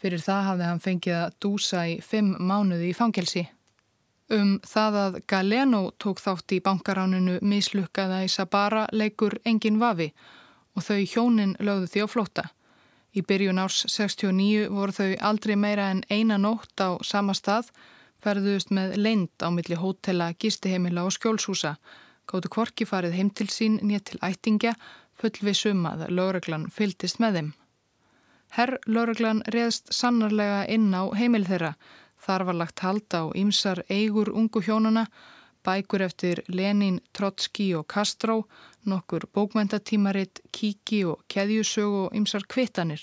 Fyrir 0.00 0.22
það 0.24 0.42
hafði 0.46 0.68
hann 0.68 0.82
fengið 0.84 1.16
að 1.18 1.36
dúsa 1.44 1.84
í 1.90 1.98
fimm 2.00 2.36
mánuði 2.40 2.92
í 2.92 2.96
fangelsi. 2.96 3.44
Um 4.32 4.58
það 4.64 4.96
að 5.02 5.18
Galeno 5.28 5.82
tók 6.00 6.20
þátt 6.20 6.52
í 6.56 6.60
bankaráninu 6.64 7.38
mislukkaða 7.40 8.22
í 8.24 8.32
Sabara 8.32 8.86
leikur 8.92 9.38
engin 9.44 9.80
vafi 9.80 10.10
og 10.76 10.84
þau 10.84 11.00
hjónin 11.12 11.56
lögðu 11.60 11.92
því 11.92 12.04
á 12.04 12.08
flóta. 12.08 12.44
Í 13.16 13.24
byrjun 13.24 13.60
árs 13.60 13.84
69 13.88 14.68
voru 14.72 14.92
þau 14.92 15.12
aldrei 15.30 15.56
meira 15.56 15.88
en 15.92 16.04
eina 16.12 16.36
nótt 16.40 16.76
á 16.80 17.00
sama 17.02 17.34
stað 17.36 17.72
ferðuðust 18.22 18.72
með 18.74 18.96
leind 18.98 19.44
á 19.44 19.48
milli 19.54 19.78
hótela, 19.78 20.32
gistiheimila 20.34 21.06
og 21.06 21.14
skjólshúsa, 21.14 21.76
gáttu 22.28 22.50
kvorki 22.52 22.86
farið 22.88 23.16
heim 23.18 23.30
til 23.30 23.48
sín 23.52 23.78
nýtt 23.82 24.12
til 24.12 24.20
ættingja, 24.22 24.74
fullvisum 25.18 25.86
að 25.88 26.08
lögreglan 26.14 26.68
fyltist 26.70 27.18
með 27.22 27.38
þeim. 27.38 27.48
Herr 28.56 28.78
lögreglan 28.86 29.42
reðst 29.52 29.92
sannarlega 29.92 30.62
inn 30.72 30.92
á 30.94 31.04
heimil 31.16 31.44
þeirra. 31.48 31.74
Þar 32.24 32.44
var 32.48 32.58
lagt 32.60 32.80
hald 32.84 33.14
á 33.14 33.22
ýmsar 33.36 33.82
eigur 33.88 34.30
ungu 34.32 34.62
hjónuna, 34.64 35.06
bækur 35.64 36.02
eftir 36.06 36.42
Lenin, 36.48 37.00
Trotski 37.12 37.74
og 37.76 37.86
Castro, 37.92 38.46
nokkur 38.88 39.28
bókmentatímaritt, 39.34 40.40
kíki 40.52 41.04
og 41.04 41.24
keðjusög 41.28 41.96
og 42.04 42.16
ymsar 42.16 42.46
kvittanir. 42.48 43.02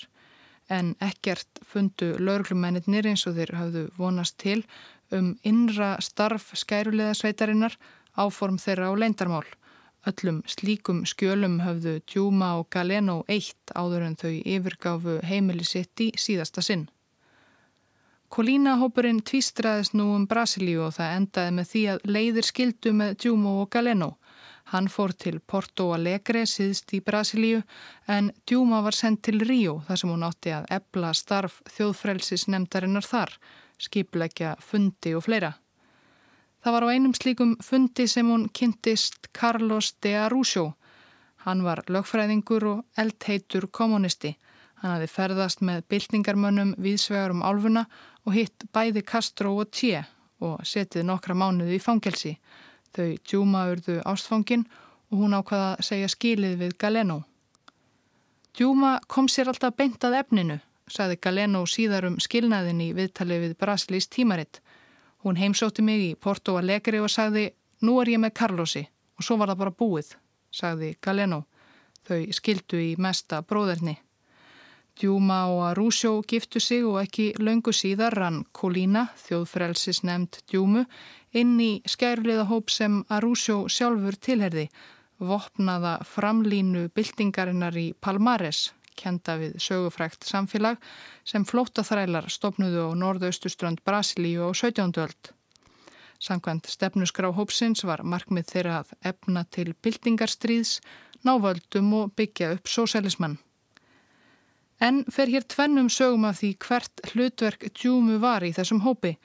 En 0.68 0.96
ekkert 1.00 1.60
fundu 1.62 2.16
lauruglumennir 2.18 3.06
eins 3.06 3.26
og 3.28 3.36
þeir 3.36 3.54
hafðu 3.54 3.84
vonast 3.98 4.38
til 4.42 4.64
um 5.14 5.36
innra 5.46 5.96
starf 6.02 6.50
skærulega 6.58 7.14
sveitarinnar 7.14 7.76
áform 8.16 8.58
þeirra 8.58 8.90
á 8.90 8.94
leindarmál. 8.96 9.46
Öllum 10.06 10.42
slíkum 10.46 11.04
skjölum 11.08 11.60
höfðu 11.64 11.96
Djúma 12.06 12.52
og 12.60 12.68
Galeno 12.70 13.24
eitt 13.28 13.72
áður 13.74 14.04
en 14.06 14.18
þau 14.20 14.34
yfirgáfu 14.38 15.16
heimili 15.26 15.66
sitt 15.66 16.02
í 16.04 16.12
síðasta 16.14 16.62
sinn. 16.62 16.86
Kolínahópurinn 18.30 19.22
tvístraðist 19.26 19.94
nú 19.98 20.12
um 20.14 20.26
Brasilíu 20.30 20.84
og 20.86 20.94
það 20.96 21.16
endaði 21.16 21.56
með 21.56 21.68
því 21.72 21.82
að 21.92 22.06
leiðir 22.16 22.46
skildu 22.46 22.92
með 22.94 23.18
Djúmo 23.22 23.56
og 23.62 23.68
Galeno. 23.74 24.10
Hann 24.70 24.88
fór 24.90 25.12
til 25.14 25.38
Porto 25.38 25.92
Alegre 25.94 26.42
síðst 26.50 26.90
í 26.98 27.02
Brasilíu 27.06 27.60
en 28.10 28.32
Djúma 28.46 28.82
var 28.82 28.98
sendt 28.98 29.22
til 29.26 29.38
Ríó 29.42 29.78
þar 29.86 30.02
sem 30.02 30.10
hún 30.10 30.26
átti 30.26 30.54
að 30.54 30.66
ebla 30.78 31.12
starf 31.14 31.60
þjóðfrelsis 31.70 32.48
nefndarinnar 32.50 33.06
þar, 33.06 33.36
skipleggja 33.78 34.56
fundi 34.58 35.14
og 35.14 35.26
fleira. 35.28 35.54
Það 36.66 36.74
var 36.74 36.82
á 36.82 36.94
einum 36.98 37.12
slíkum 37.14 37.50
fundi 37.62 38.08
sem 38.10 38.26
hún 38.26 38.48
kynntist 38.50 39.28
Carlos 39.30 39.92
de 40.02 40.16
Arúsjó. 40.18 40.72
Hann 41.44 41.60
var 41.62 41.84
lögfræðingur 41.86 42.64
og 42.66 42.80
eldheitur 42.98 43.68
kommunisti. 43.70 44.32
Hann 44.82 44.96
hafi 44.96 45.06
ferðast 45.06 45.62
með 45.62 45.84
byltingarmönnum 45.86 46.72
viðsvegar 46.82 47.36
um 47.36 47.44
álfuna 47.46 47.84
og 48.26 48.34
hitt 48.34 48.66
bæði 48.74 49.04
Castro 49.06 49.54
og 49.60 49.70
Tje 49.70 50.02
og 50.42 50.66
setið 50.66 51.06
nokkra 51.06 51.38
mánuði 51.38 51.78
í 51.78 51.84
fangelsi. 51.86 52.34
Þau 52.90 53.14
djúma 53.22 53.62
urðu 53.70 54.00
ástfangin 54.02 54.66
og 55.12 55.22
hún 55.22 55.38
ákvaða 55.38 55.70
að 55.76 55.86
segja 55.92 56.10
skilið 56.10 56.58
við 56.64 56.76
Galeno. 56.82 57.20
Djúma 58.58 58.96
kom 59.06 59.30
sér 59.30 59.54
alltaf 59.54 59.78
beintað 59.78 60.18
efninu, 60.24 60.58
saði 60.90 61.22
Galeno 61.22 61.62
síðar 61.62 62.10
um 62.10 62.18
skilnaðin 62.18 62.82
í 62.82 62.94
viðtalið 62.98 63.52
við 63.52 63.58
Brasilís 63.62 64.10
tímaritt. 64.10 64.64
Hún 65.26 65.34
heimsótti 65.34 65.82
mig 65.82 66.02
í 66.04 66.10
Porto 66.14 66.52
Alegre 66.54 67.00
og 67.02 67.10
sagði, 67.10 67.48
nú 67.82 67.96
er 67.98 68.12
ég 68.12 68.20
með 68.22 68.36
Carlosi 68.38 68.84
og 69.18 69.24
svo 69.26 69.34
var 69.40 69.50
það 69.50 69.58
bara 69.58 69.72
búið, 69.80 70.10
sagði 70.54 70.90
Galeno. 71.02 71.40
Þau 72.06 72.20
skildu 72.36 72.78
í 72.78 72.92
mesta 73.02 73.40
bróðerni. 73.42 73.96
Djúma 74.94 75.40
og 75.50 75.64
Arúsjó 75.72 76.12
giftu 76.30 76.62
sig 76.62 76.86
og 76.86 77.00
ekki 77.02 77.32
löngu 77.42 77.74
síðar 77.74 78.14
rann 78.14 78.44
Kolína, 78.54 79.08
þjóðfrelsis 79.24 80.04
nefnd 80.06 80.38
Djúmu, 80.46 80.86
inn 81.34 81.58
í 81.58 81.72
skærliða 81.82 82.46
hóp 82.46 82.70
sem 82.70 83.02
Arúsjó 83.10 83.64
sjálfur 83.66 84.14
tilherði, 84.22 84.68
vopnaða 85.18 85.98
framlínu 86.06 86.86
byltingarinnar 86.94 87.74
í 87.74 87.88
Palmares, 87.98 88.68
kenda 88.96 89.36
við 89.40 89.56
sögufrækt 89.62 90.26
samfélag 90.26 90.80
sem 91.24 91.44
flótaþrælar 91.44 92.30
stopnuðu 92.32 92.88
á 92.88 92.90
norðaustuströnd 92.98 93.84
Brasilíu 93.84 94.48
á 94.48 94.50
17. 94.50 94.92
öld. 95.04 95.32
Sankvæmt 96.18 96.68
stefnusgrá 96.72 97.28
hópsins 97.36 97.84
var 97.84 98.02
markmið 98.02 98.52
þeirra 98.52 98.78
að 98.82 98.94
efna 99.12 99.44
til 99.52 99.74
byltingarstríðs, 99.84 100.78
návöldum 101.26 101.92
og 102.00 102.14
byggja 102.16 102.54
upp 102.56 102.70
sósælismann. 102.72 103.36
En 104.80 105.04
fer 105.08 105.28
hér 105.32 105.44
tvennum 105.48 105.88
sögum 105.88 106.24
af 106.28 106.40
því 106.40 106.50
hvert 106.60 107.04
hlutverk 107.12 107.68
Djúmu 107.72 108.18
var 108.20 108.44
í 108.44 108.52
þessum 108.56 108.82
hópi. 108.84 109.16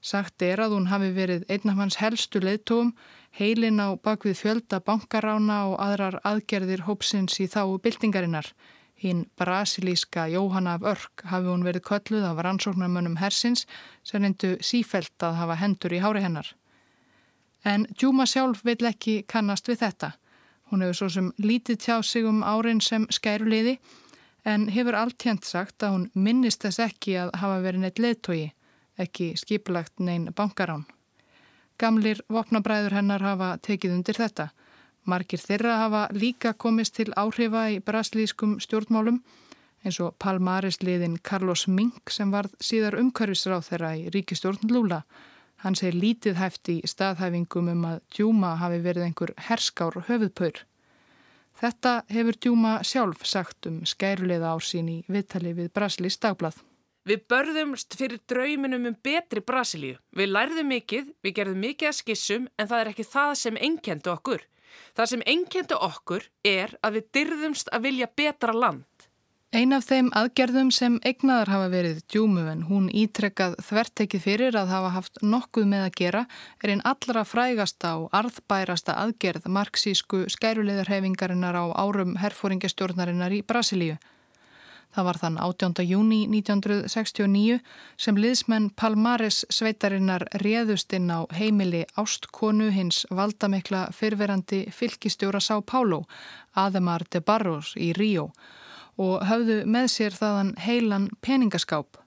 Sagt 0.00 0.42
er 0.42 0.60
að 0.60 0.74
hún 0.76 0.88
hafi 0.88 1.10
verið 1.16 1.46
einn 1.52 1.72
af 1.72 1.80
hans 1.80 1.96
helstu 2.00 2.40
leðtóum, 2.40 2.92
heilin 3.36 3.80
á 3.80 3.96
bakvið 3.96 4.36
fjölda 4.40 4.80
bankarána 4.80 5.58
og 5.70 5.80
aðrar 5.80 6.20
aðgerðir 6.24 6.84
hópsins 6.88 7.36
í 7.40 7.48
þáu 7.48 7.78
byltingarinnar. 7.84 8.48
Hinn 9.00 9.24
brasilíska 9.36 10.26
Jóhanna 10.28 10.74
af 10.76 10.82
Örk 10.84 11.22
hafi 11.24 11.48
hún 11.48 11.64
verið 11.64 11.86
kölluð 11.88 12.24
af 12.28 12.42
rannsóknarmönnum 12.44 13.16
hersins 13.16 13.66
sem 14.04 14.22
reyndu 14.22 14.56
sífelt 14.60 15.24
að 15.24 15.38
hafa 15.40 15.56
hendur 15.56 15.94
í 15.96 16.02
hári 16.04 16.20
hennar. 16.20 16.50
En 17.64 17.86
Djúma 17.96 18.26
sjálf 18.28 18.60
vil 18.64 18.84
ekki 18.88 19.22
kannast 19.28 19.68
við 19.68 19.80
þetta. 19.86 20.12
Hún 20.70 20.84
hefur 20.84 20.98
svo 21.00 21.08
sem 21.08 21.32
lítið 21.40 21.80
tjá 21.80 21.96
sig 22.02 22.28
um 22.28 22.44
árin 22.44 22.80
sem 22.84 23.06
skæruleiði 23.08 23.78
en 24.44 24.68
hefur 24.68 24.96
alltjent 24.96 25.44
sagt 25.44 25.82
að 25.82 25.96
hún 25.96 26.06
minnist 26.14 26.62
þess 26.62 26.84
ekki 26.84 27.16
að 27.24 27.32
hafa 27.40 27.60
verið 27.64 27.84
neitt 27.84 27.98
leðtogi, 27.98 28.52
ekki 29.00 29.32
skiplagt 29.36 29.98
nein 29.98 30.28
bankarán. 30.36 30.84
Gamlir 31.80 32.20
vopnabræður 32.28 32.98
hennar 33.00 33.24
hafa 33.24 33.54
tekið 33.64 33.96
undir 33.96 34.20
þetta. 34.20 34.50
Margir 35.08 35.40
þeirra 35.40 35.76
hafa 35.84 36.02
líka 36.12 36.52
komist 36.52 36.96
til 36.98 37.12
áhrifa 37.16 37.68
í 37.72 37.80
braslískum 37.84 38.58
stjórnmálum 38.60 39.22
eins 39.84 39.98
og 40.04 40.16
Palmaris 40.20 40.80
liðin 40.84 41.18
Carlos 41.24 41.66
Mink 41.68 42.12
sem 42.12 42.32
varð 42.32 42.54
síðar 42.60 42.98
umhverfisráð 43.00 43.68
þeirra 43.70 43.92
í 43.96 44.08
ríkistjórn 44.14 44.68
Lula. 44.70 45.04
Hann 45.64 45.76
segir 45.76 45.96
lítið 46.00 46.40
hæft 46.40 46.68
í 46.72 46.80
staðhæfingum 46.88 47.68
um 47.72 47.86
að 47.88 48.02
Djúma 48.14 48.54
hafi 48.60 48.80
verið 48.84 49.06
einhver 49.08 49.32
herskár 49.48 49.98
höfuðpör. 50.08 50.64
Þetta 51.60 51.92
hefur 52.08 52.36
Djúma 52.40 52.78
sjálf 52.84 53.24
sagt 53.28 53.68
um 53.68 53.82
skæruleiða 53.88 54.54
ársín 54.54 54.88
í 54.88 54.98
viðtali 55.08 55.52
við 55.56 55.72
Brasilis 55.76 56.16
dagblad. 56.20 56.56
Við 57.08 57.24
börðumst 57.32 57.96
fyrir 57.96 58.20
drauminum 58.28 58.86
um 58.88 58.96
betri 59.04 59.40
Brasilíu. 59.44 59.96
Við 60.16 60.32
lærðum 60.32 60.68
mikið, 60.72 61.12
við 61.24 61.36
gerðum 61.36 61.62
mikið 61.64 61.88
að 61.88 61.98
skissum 61.98 62.48
en 62.56 62.68
það 62.68 62.80
er 62.80 62.90
ekki 62.92 63.06
það 63.08 63.32
sem 63.40 63.60
enkendu 63.68 64.12
okkur. 64.12 64.44
Það 64.96 65.12
sem 65.12 65.26
enkendu 65.34 65.78
okkur 65.80 66.26
er 66.46 66.76
að 66.82 66.98
við 66.98 67.08
dyrðumst 67.16 67.72
að 67.72 67.88
vilja 67.88 68.10
betra 68.16 68.56
land. 68.56 68.86
Ein 69.50 69.74
af 69.74 69.88
þeim 69.88 70.12
aðgerðum 70.14 70.68
sem 70.70 71.00
eignaðar 71.02 71.48
hafa 71.50 71.70
verið 71.72 71.96
djúmu 72.12 72.44
en 72.52 72.60
hún 72.68 72.84
ítrekkað 72.94 73.56
þvertekið 73.66 74.22
fyrir 74.22 74.58
að 74.60 74.70
hafa 74.70 74.92
haft 74.94 75.18
nokkuð 75.26 75.66
með 75.72 75.82
að 75.88 75.96
gera 75.98 76.20
er 76.62 76.70
einn 76.70 76.84
allra 76.86 77.24
frægasta 77.26 77.96
og 77.98 78.14
arðbærasta 78.14 78.94
aðgerð 79.02 79.48
marxísku 79.50 80.22
skæruleiðarhefingarinnar 80.36 81.58
á 81.58 81.66
árum 81.82 82.14
herfóringastjórnarinnar 82.22 83.34
í 83.34 83.42
Brasilíu. 83.42 83.98
Það 84.90 85.06
var 85.06 85.18
þann 85.22 85.36
18. 85.38 85.84
júni 85.86 86.18
1969 86.26 87.60
sem 88.00 88.16
liðsmenn 88.18 88.70
Palmares 88.74 89.44
sveitarinnar 89.46 90.24
réðust 90.42 90.90
inn 90.96 91.06
á 91.14 91.30
heimili 91.30 91.84
ástkonu 92.00 92.72
hins 92.74 93.04
valdamikla 93.10 93.86
fyrverandi 93.94 94.64
fylgistjóra 94.74 95.38
Sá 95.38 95.60
Pálo, 95.62 96.02
Ademar 96.58 97.06
de 97.06 97.22
Barros 97.22 97.76
í 97.78 97.92
Ríó 97.94 98.32
og 99.00 99.22
höfðu 99.30 99.62
með 99.64 99.86
sér 99.94 100.16
þaðan 100.18 100.54
heilan 100.60 101.08
peningaskáp. 101.22 102.00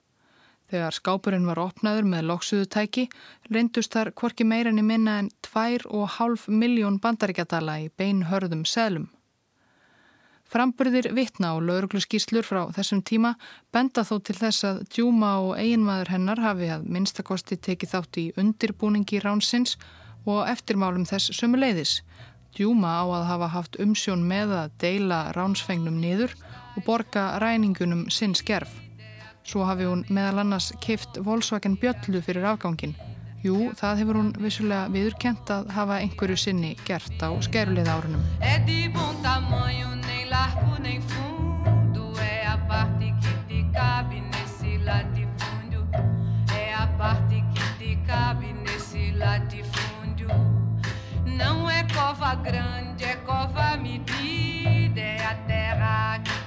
Þegar 0.70 0.94
skápurinn 0.96 1.48
var 1.48 1.60
opnaður 1.64 2.06
með 2.08 2.28
loksuðutæki 2.28 3.08
reyndust 3.48 3.96
þar 3.96 4.12
hvorki 4.12 4.44
meirinni 4.44 4.84
minna 4.84 5.18
en 5.22 5.32
2,5 5.46 6.48
miljón 6.52 7.00
bandaríkjadala 7.00 7.80
í 7.84 7.90
beinhörðum 7.96 8.64
selum. 8.68 9.08
Framburðir 10.50 11.08
vittna 11.16 11.54
og 11.56 11.64
laurugluskíslur 11.66 12.46
frá 12.46 12.60
þessum 12.76 13.00
tíma 13.02 13.34
benda 13.74 14.04
þó 14.06 14.18
til 14.22 14.36
þess 14.38 14.66
að 14.68 14.82
djúma 14.92 15.32
og 15.42 15.56
eiginmaður 15.58 16.12
hennar 16.14 16.42
hafi 16.44 16.70
að 16.74 16.86
minnstakosti 16.96 17.58
tekið 17.58 17.94
þátt 17.94 18.20
í 18.20 18.26
undirbúningi 18.40 19.22
ránsins 19.24 19.78
og 20.24 20.44
eftirmálum 20.48 21.06
þess 21.08 21.34
sömuleiðis. 21.38 21.98
Djúma 22.54 23.00
á 23.02 23.04
að 23.08 23.24
hafa 23.32 23.48
haft 23.56 23.80
umsjón 23.82 24.22
með 24.28 24.54
að 24.60 24.76
deila 24.84 25.20
ránsfengnum 25.34 25.96
niður 25.98 26.36
og 26.76 26.84
borga 26.86 27.32
ræningunum 27.42 28.06
sinn 28.14 28.36
skerf. 28.38 28.70
Svo 29.44 29.66
hafi 29.68 29.88
hún 29.88 30.04
meðal 30.08 30.44
annars 30.44 30.70
keift 30.84 31.18
Volkswagen 31.24 31.76
Bjöllu 31.80 32.22
fyrir 32.24 32.46
afgangin. 32.48 32.94
Jú, 33.44 33.74
það 33.76 33.98
hefur 34.00 34.20
hún 34.22 34.30
vissulega 34.40 34.86
viðurkent 34.94 35.50
að 35.52 35.74
hafa 35.76 35.98
einhverju 36.00 36.38
sinni 36.40 36.72
gert 36.88 37.20
á 37.20 37.28
skerulið 37.44 37.90
árunum. 37.92 38.24
Não 51.26 51.68
é 51.68 51.82
cova 51.92 52.34
grande, 52.36 53.04
é 53.04 53.16
cova 53.16 53.76
medida, 53.76 55.00
é 55.00 55.24
a 55.24 55.34
terra 55.46 56.20
que 56.24 56.44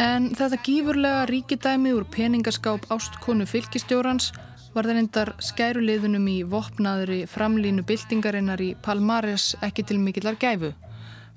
En 0.00 0.30
þetta 0.32 0.56
gífurlega 0.64 1.26
ríkidæmi 1.28 1.90
úr 1.92 2.06
peningaskáp 2.08 2.86
ástkonu 2.94 3.44
fylgistjórans 3.44 4.30
var 4.74 4.86
það 4.86 4.96
reyndar 4.96 5.30
skæruleiðunum 5.42 6.26
í 6.30 6.36
vopnaðri 6.46 7.24
framlínu 7.30 7.82
byltingarinnar 7.86 8.62
í 8.62 8.74
Palmares 8.82 9.54
ekki 9.66 9.84
til 9.88 9.98
mikillar 10.02 10.38
gæfu. 10.40 10.72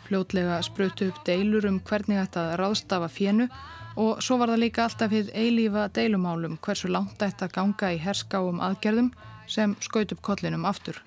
Fljótlega 0.08 0.60
sprötu 0.65 1.08
upp 1.10 1.24
deilur 1.26 1.65
um 1.69 1.80
hvernig 1.80 2.19
þetta 2.19 2.58
ráðstafa 2.60 3.10
fjennu 3.10 3.48
og 3.96 4.22
svo 4.26 4.38
var 4.41 4.54
það 4.54 4.63
líka 4.65 4.84
alltaf 4.86 5.12
við 5.13 5.32
eilífa 5.34 5.88
deilumálum 5.96 6.60
hversu 6.62 6.91
langt 6.91 7.17
þetta 7.22 7.50
ganga 7.54 7.91
í 7.93 8.02
herskáum 8.02 8.62
aðgerðum 8.62 9.12
sem 9.48 9.76
skaut 9.82 10.13
upp 10.13 10.22
kollinum 10.22 10.65
aftur. 10.69 11.00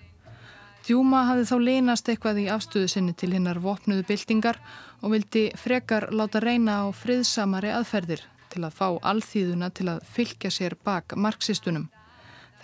Djúma 0.86 1.24
hafði 1.26 1.48
þá 1.48 1.56
leynast 1.66 2.08
eitthvað 2.08 2.44
í 2.44 2.46
afstöðu 2.54 2.88
sinni 2.90 3.14
til 3.18 3.32
hinnar 3.34 3.58
vopnuðu 3.62 4.04
byltingar 4.06 4.60
og 5.02 5.16
vildi 5.16 5.48
frekar 5.58 6.08
láta 6.14 6.42
reyna 6.42 6.82
á 6.82 6.94
friðsamari 6.94 7.72
aðferðir 7.74 8.22
til 8.52 8.62
að 8.62 8.76
fá 8.78 8.86
alþýðuna 9.10 9.72
til 9.74 9.90
að 9.90 10.06
fylgja 10.14 10.52
sér 10.54 10.78
bak 10.86 11.16
marxistunum. 11.18 11.88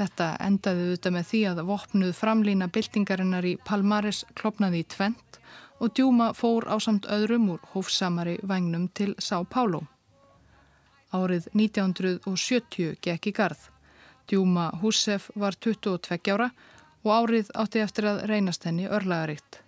Þetta 0.02 0.32
endaði 0.42 0.84
auðvitað 0.84 1.12
með 1.14 1.26
því 1.28 1.40
að 1.46 1.58
vopnuð 1.68 2.12
framlýna 2.18 2.66
byltingarinnar 2.74 3.46
í 3.46 3.52
Palmares 3.62 4.24
klopnaði 4.34 4.80
í 4.82 4.86
tvent 4.90 5.36
og 5.78 5.92
Djúma 5.94 6.32
fór 6.34 6.66
á 6.66 6.74
samt 6.82 7.06
öðrum 7.06 7.44
úr 7.52 7.60
hófsamari 7.70 8.34
vagnum 8.42 8.88
til 8.98 9.12
Sá 9.22 9.36
Páló. 9.46 9.84
Árið 11.14 11.46
1970 11.54 12.98
gekk 12.98 13.30
í 13.30 13.34
garð. 13.36 13.68
Djúma 14.26 14.72
Húsef 14.82 15.28
var 15.38 15.54
22 15.54 16.34
ára 16.34 16.50
og 17.04 17.14
árið 17.14 17.54
átti 17.62 17.86
eftir 17.86 18.10
að 18.10 18.24
reynast 18.32 18.66
henni 18.66 18.90
örlagaritt. 18.90 19.62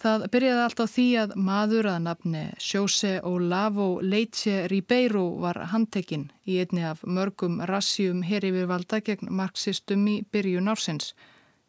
Það 0.00 0.22
byrjaði 0.32 0.60
allt 0.64 0.78
á 0.80 0.86
því 0.88 1.02
að 1.20 1.32
maður 1.36 1.86
að 1.90 1.98
nafni 2.06 2.42
Sjóse 2.56 3.10
Olavo 3.28 3.88
Leitse 4.00 4.62
Ribeiro 4.72 5.26
var 5.42 5.58
handtekinn 5.74 6.30
í 6.48 6.56
einni 6.62 6.86
af 6.88 7.02
mörgum 7.04 7.58
rassjum 7.68 8.22
herifirvalda 8.24 9.02
gegn 9.04 9.28
marxistum 9.28 10.06
í 10.08 10.14
byrjun 10.32 10.72
ársins, 10.72 11.10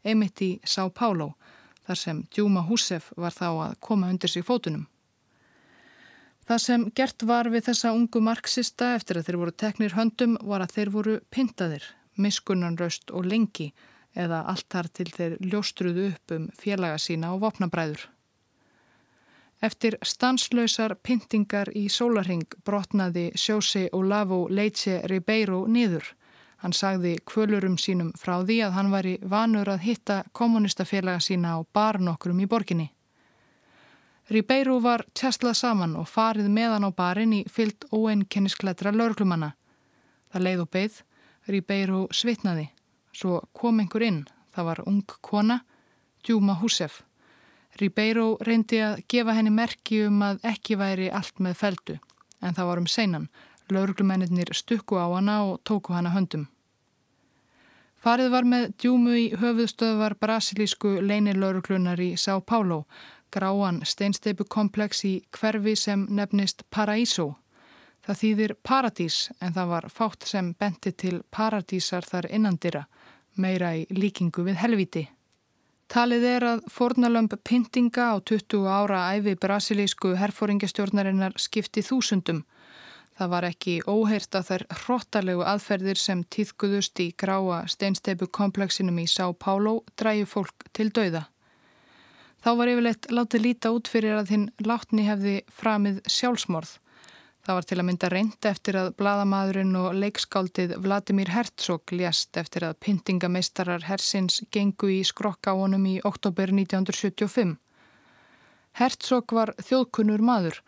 einmitt 0.07 0.39
í 0.47 0.51
Sá 0.63 0.85
Pálo, 0.87 1.33
þar 1.83 1.99
sem 1.99 2.21
Djúma 2.31 2.63
Húsef 2.69 3.09
var 3.19 3.35
þá 3.35 3.49
að 3.49 3.75
koma 3.83 4.13
undir 4.13 4.31
sig 4.31 4.47
fótunum. 4.47 4.87
Það 6.47 6.63
sem 6.69 6.87
gert 6.95 7.27
var 7.27 7.51
við 7.51 7.67
þessa 7.67 7.91
ungu 7.99 8.23
marxista 8.23 8.93
eftir 8.95 9.19
að 9.19 9.27
þeir 9.27 9.41
voru 9.43 9.55
teknir 9.65 9.97
höndum 9.99 10.39
var 10.39 10.63
að 10.63 10.77
þeir 10.77 10.93
voru 10.95 11.17
pintaðir, 11.35 11.83
miskunnanraust 12.15 13.11
og 13.11 13.27
lengi 13.27 13.73
eða 14.15 14.45
alltar 14.55 14.87
til 14.87 15.11
þeir 15.11 15.37
ljóstruðu 15.43 16.09
upp 16.13 16.37
um 16.39 16.49
félaga 16.55 16.95
sína 16.95 17.35
og 17.35 17.43
vopnabræður. 17.43 18.07
Eftir 19.61 19.97
stanslausar 20.01 20.95
pyntingar 21.05 21.69
í 21.77 21.83
sólarhing 21.93 22.47
brotnaði 22.65 23.27
sjósi 23.37 23.83
Olavo 23.93 24.47
Leitse 24.49 25.03
Ribeiro 25.05 25.67
niður. 25.69 26.07
Hann 26.61 26.73
sagði 26.73 27.19
kvölurum 27.25 27.75
sínum 27.77 28.09
frá 28.17 28.39
því 28.41 28.57
að 28.65 28.73
hann 28.77 28.89
væri 28.93 29.11
vanur 29.21 29.69
að 29.69 29.83
hitta 29.85 30.17
kommunistafélaga 30.33 31.21
sína 31.21 31.53
á 31.57 31.65
barnokkrum 31.73 32.41
í 32.41 32.47
borginni. 32.49 32.87
Ribeiro 34.33 34.79
var 34.81 35.05
tjestlað 35.13 35.59
saman 35.59 35.93
og 35.99 36.09
farið 36.09 36.49
meðan 36.49 36.85
á 36.85 36.91
barin 36.97 37.33
í 37.33 37.43
fyllt 37.45 37.85
óeinkenniskletra 37.93 38.93
laurglumanna. 38.95 39.51
Það 40.33 40.45
leið 40.47 40.65
og 40.65 40.71
beigð, 40.73 40.97
Ribeiro 41.47 42.01
svitnaði. 42.09 42.69
Svo 43.13 43.43
kom 43.53 43.81
einhver 43.83 44.07
inn, 44.09 44.23
það 44.55 44.69
var 44.71 44.83
ung 44.87 45.05
kona, 45.21 45.61
Djúma 46.23 46.57
Húsef. 46.61 47.01
Ribeiro 47.79 48.37
reyndi 48.41 48.81
að 48.83 49.03
gefa 49.07 49.35
henni 49.37 49.51
merki 49.53 50.03
um 50.07 50.21
að 50.25 50.41
ekki 50.51 50.75
væri 50.75 51.11
allt 51.11 51.39
með 51.39 51.55
feldu 51.61 51.99
en 52.41 52.55
það 52.57 52.67
var 52.67 52.81
um 52.81 52.87
seinan. 52.87 53.29
Lauruglumennir 53.71 54.51
stukku 54.53 54.97
á 54.99 55.07
hana 55.07 55.43
og 55.45 55.61
tóku 55.63 55.93
hana 55.93 56.11
höndum. 56.11 56.47
Farið 58.01 58.31
var 58.33 58.47
með 58.49 58.63
djúmu 58.81 59.13
í 59.13 59.25
höfuðstöðvar 59.37 60.15
brasilísku 60.19 60.97
leinilauruglunar 61.05 62.01
í 62.01 62.15
Sá 62.17 62.41
Pálo, 62.41 62.85
gráan 63.31 63.83
steinsteipukomplex 63.85 65.05
í 65.05 65.13
hverfi 65.37 65.75
sem 65.77 66.07
nefnist 66.09 66.65
Paraíso. 66.73 67.35
Það 68.01 68.19
þýðir 68.23 68.55
paradís 68.65 69.29
en 69.39 69.53
það 69.53 69.67
var 69.75 69.89
fátt 69.93 70.25
sem 70.25 70.53
benti 70.57 70.91
til 70.91 71.21
paradísar 71.29 72.03
þar 72.03 72.27
innandira, 72.33 72.87
meira 73.37 73.75
í 73.77 73.85
líkingu 73.93 74.43
við 74.49 74.57
helviti. 74.65 75.05
Talið 75.91 76.23
er 76.23 76.43
að 76.47 76.59
fornalömp 76.71 77.33
pyntinga 77.43 78.13
á 78.15 78.23
20 78.23 78.63
ára 78.63 78.99
æfi 79.11 79.33
brasilísku 79.35 80.13
herfóringastjórnarinnar 80.15 81.33
skipti 81.35 81.83
þúsundum. 81.83 82.45
Það 83.19 83.31
var 83.33 83.47
ekki 83.49 83.73
óheirt 83.91 84.37
að 84.39 84.45
þær 84.47 84.63
hróttalegu 84.85 85.43
aðferðir 85.51 85.99
sem 85.99 86.21
týðguðust 86.31 87.01
í 87.03 87.09
gráa 87.19 87.65
steinsteipu 87.67 88.29
kompleksinum 88.31 89.03
í 89.03 89.05
Sá 89.11 89.25
Pálo 89.35 89.81
dræju 89.99 90.29
fólk 90.31 90.63
til 90.71 90.87
dauða. 90.95 91.25
Þá 92.39 92.49
var 92.61 92.71
yfirleitt 92.71 93.11
látið 93.11 93.45
líta 93.49 93.75
út 93.75 93.91
fyrir 93.91 94.15
að 94.21 94.31
hinn 94.31 94.47
látni 94.63 95.09
hefði 95.09 95.35
framið 95.51 95.99
sjálfsmorð. 96.07 96.71
Það 97.41 97.57
var 97.57 97.65
til 97.65 97.77
að 97.79 97.85
mynda 97.87 98.07
reynd 98.13 98.45
eftir 98.45 98.77
að 98.77 98.91
bladamadurinn 99.01 99.73
og 99.79 99.95
leikskáldið 99.97 100.75
Vladimir 100.83 101.31
Herzog 101.33 101.89
lést 101.95 102.37
eftir 102.37 102.67
að 102.67 102.75
pyntingameistarar 102.85 103.87
Hersins 103.87 104.43
gengu 104.53 104.91
í 104.93 104.99
skrokka 105.07 105.55
á 105.57 105.57
honum 105.57 105.87
í 105.89 105.95
oktober 106.05 106.53
1975. 106.53 107.55
Herzog 108.77 109.33
var 109.33 109.55
þjóðkunnur 109.57 110.21
maður 110.21 110.59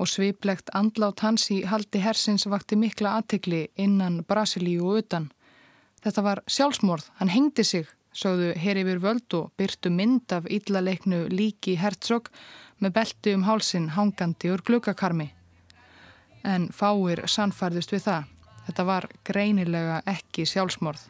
og 0.00 0.08
sviplegt 0.08 0.72
andlátt 0.72 1.20
hans 1.20 1.50
í 1.52 1.58
haldi 1.68 2.00
Hersins 2.00 2.48
vakti 2.48 2.80
mikla 2.80 3.18
aðtikli 3.18 3.66
innan 3.76 4.22
Brasilíu 4.24 4.88
og 4.88 5.02
utan. 5.02 5.28
Þetta 6.00 6.24
var 6.24 6.42
sjálfsmorð, 6.48 7.12
hann 7.20 7.34
hengdi 7.34 7.62
sig, 7.62 7.92
sögðu 8.16 8.54
herifir 8.56 9.04
völd 9.04 9.36
og 9.36 9.52
byrtu 9.60 9.92
mynd 9.92 10.32
af 10.32 10.48
íllaleiknu 10.48 11.26
líki 11.28 11.76
Herzog 11.76 12.32
með 12.80 12.96
belti 12.96 13.36
um 13.36 13.44
hálsin 13.44 13.92
hangandi 14.00 14.48
úr 14.56 14.64
glukakarmi 14.64 15.28
en 16.44 16.68
fáir 16.74 17.24
sannfærðust 17.26 17.92
við 17.94 18.06
það. 18.06 18.28
Þetta 18.66 18.84
var 18.86 19.08
greinilega 19.26 20.02
ekki 20.06 20.46
sjálfsmorð. 20.46 21.02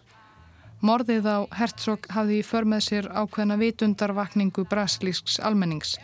Morðið 0.82 1.28
á 1.30 1.38
Herzog 1.54 2.08
hafði 2.10 2.40
í 2.40 2.46
för 2.46 2.66
með 2.66 2.80
sér 2.88 3.08
ákveðna 3.14 3.58
vitundarvakningu 3.60 4.64
braslísks 4.66 5.38
almennings. 5.38 5.94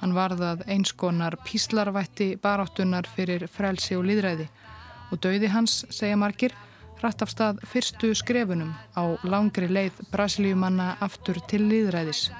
Hann 0.00 0.14
varðað 0.16 0.64
einskonar 0.72 1.36
píslarvætti 1.44 2.32
baráttunar 2.42 3.06
fyrir 3.06 3.44
frelsi 3.46 3.98
og 3.98 4.06
líðræði 4.08 4.48
og 5.12 5.20
döiði 5.20 5.50
hans, 5.52 5.82
segja 5.92 6.16
margir, 6.16 6.54
rætt 7.02 7.22
af 7.22 7.30
stað 7.34 7.60
fyrstu 7.68 8.14
skrefunum 8.16 8.72
á 8.96 9.04
langri 9.26 9.68
leið 9.68 10.00
brasilíumanna 10.14 10.94
aftur 11.04 11.42
til 11.50 11.66
líðræðis. 11.68 12.30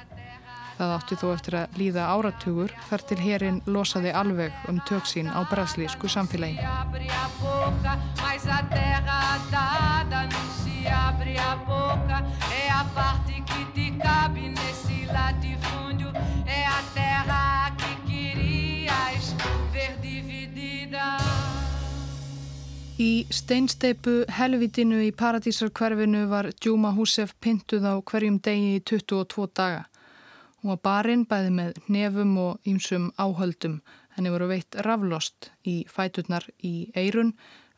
Það 0.83 0.93
átti 0.97 1.17
þó 1.21 1.29
eftir 1.31 1.55
að 1.55 1.77
líða 1.79 2.05
áratugur 2.11 2.73
þar 2.89 3.03
til 3.07 3.17
hérinn 3.23 3.59
losaði 3.71 4.11
alveg 4.19 4.65
um 4.67 4.81
töksín 4.89 5.29
á 5.31 5.47
braslísku 5.47 6.11
samfélagi. 6.11 6.59
Í 22.99 23.13
steinsteipu 23.31 24.17
helvitinu 24.35 24.99
í 25.07 25.15
paradísarkverfinu 25.15 26.27
var 26.35 26.51
Djúma 26.59 26.91
Húsef 26.99 27.39
pintuð 27.39 27.87
á 27.87 27.95
hverjum 28.03 28.43
degi 28.43 28.77
í 28.81 28.83
22 28.83 29.47
daga. 29.55 29.87
Hún 30.63 30.77
var 30.77 30.83
barinn 30.87 31.25
bæði 31.27 31.49
með 31.51 31.79
nefum 31.91 32.37
og 32.39 32.69
ýmsum 32.71 33.09
áhöldum. 33.19 33.81
Henni 34.15 34.31
voru 34.31 34.47
veitt 34.47 34.77
raflost 34.87 35.49
í 35.67 35.81
fæturnar 35.91 36.47
í 36.63 36.93
eirun, 36.95 37.33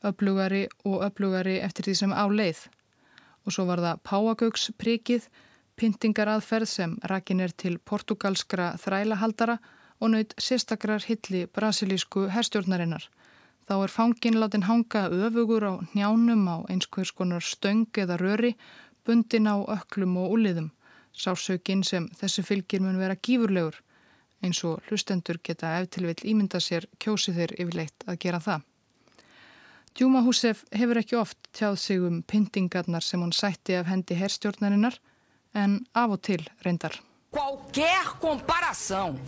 öflugari 0.04 0.66
og 0.84 1.06
öflugari 1.06 1.54
eftir 1.64 1.88
því 1.88 1.94
sem 2.02 2.12
á 2.12 2.28
leið. 2.28 2.60
Og 3.48 3.56
svo 3.56 3.64
var 3.70 3.80
það 3.80 4.02
páagauksprikið, 4.10 5.30
pyntingaraðferð 5.80 6.68
sem 6.74 6.98
rakin 7.08 7.40
er 7.40 7.56
til 7.56 7.78
portugalskra 7.78 8.74
þrælahaldara 8.84 9.56
og 10.04 10.12
naut 10.12 10.36
sérstakrar 10.36 11.08
hilli 11.08 11.46
brasilísku 11.56 12.28
herstjórnarinnar. 12.36 13.08
Þá 13.64 13.74
er 13.80 13.96
fangin 13.96 14.36
látin 14.36 14.68
hanga 14.68 15.08
öfugur 15.08 15.64
á 15.64 15.74
njánum 15.96 16.44
á 16.52 16.56
einskvers 16.68 17.16
konar 17.16 17.40
stöng 17.40 17.88
eða 17.96 18.20
röri, 18.20 18.56
bundin 19.08 19.48
á 19.48 19.56
öklum 19.72 20.18
og 20.20 20.36
úliðum. 20.36 20.74
Sársökin 21.14 21.84
sem 21.86 22.08
þessu 22.18 22.42
fylgir 22.42 22.82
mun 22.82 22.98
vera 22.98 23.16
gífurlegur 23.16 23.80
eins 24.44 24.60
og 24.66 24.82
hlustendur 24.88 25.38
geta 25.42 25.78
eftirvill 25.80 26.26
ímynda 26.30 26.60
sér 26.60 26.86
kjósi 27.00 27.34
þeir 27.36 27.54
yfirleitt 27.56 28.06
að 28.06 28.20
gera 28.26 28.40
það. 28.42 28.64
Djúma 29.94 30.24
Húsef 30.26 30.64
hefur 30.74 30.98
ekki 30.98 31.16
oft 31.16 31.38
tjáð 31.54 31.76
sig 31.78 32.02
um 32.02 32.22
pyntingarnar 32.26 33.04
sem 33.06 33.22
hún 33.22 33.32
sætti 33.32 33.76
af 33.78 33.86
hendi 33.86 34.16
herrstjórnarinnar 34.18 34.98
en 35.54 35.84
af 35.94 36.16
og 36.16 36.22
til 36.22 36.42
reyndar. 36.66 36.98
Qualquer 37.34 38.06
comparação 38.20 39.18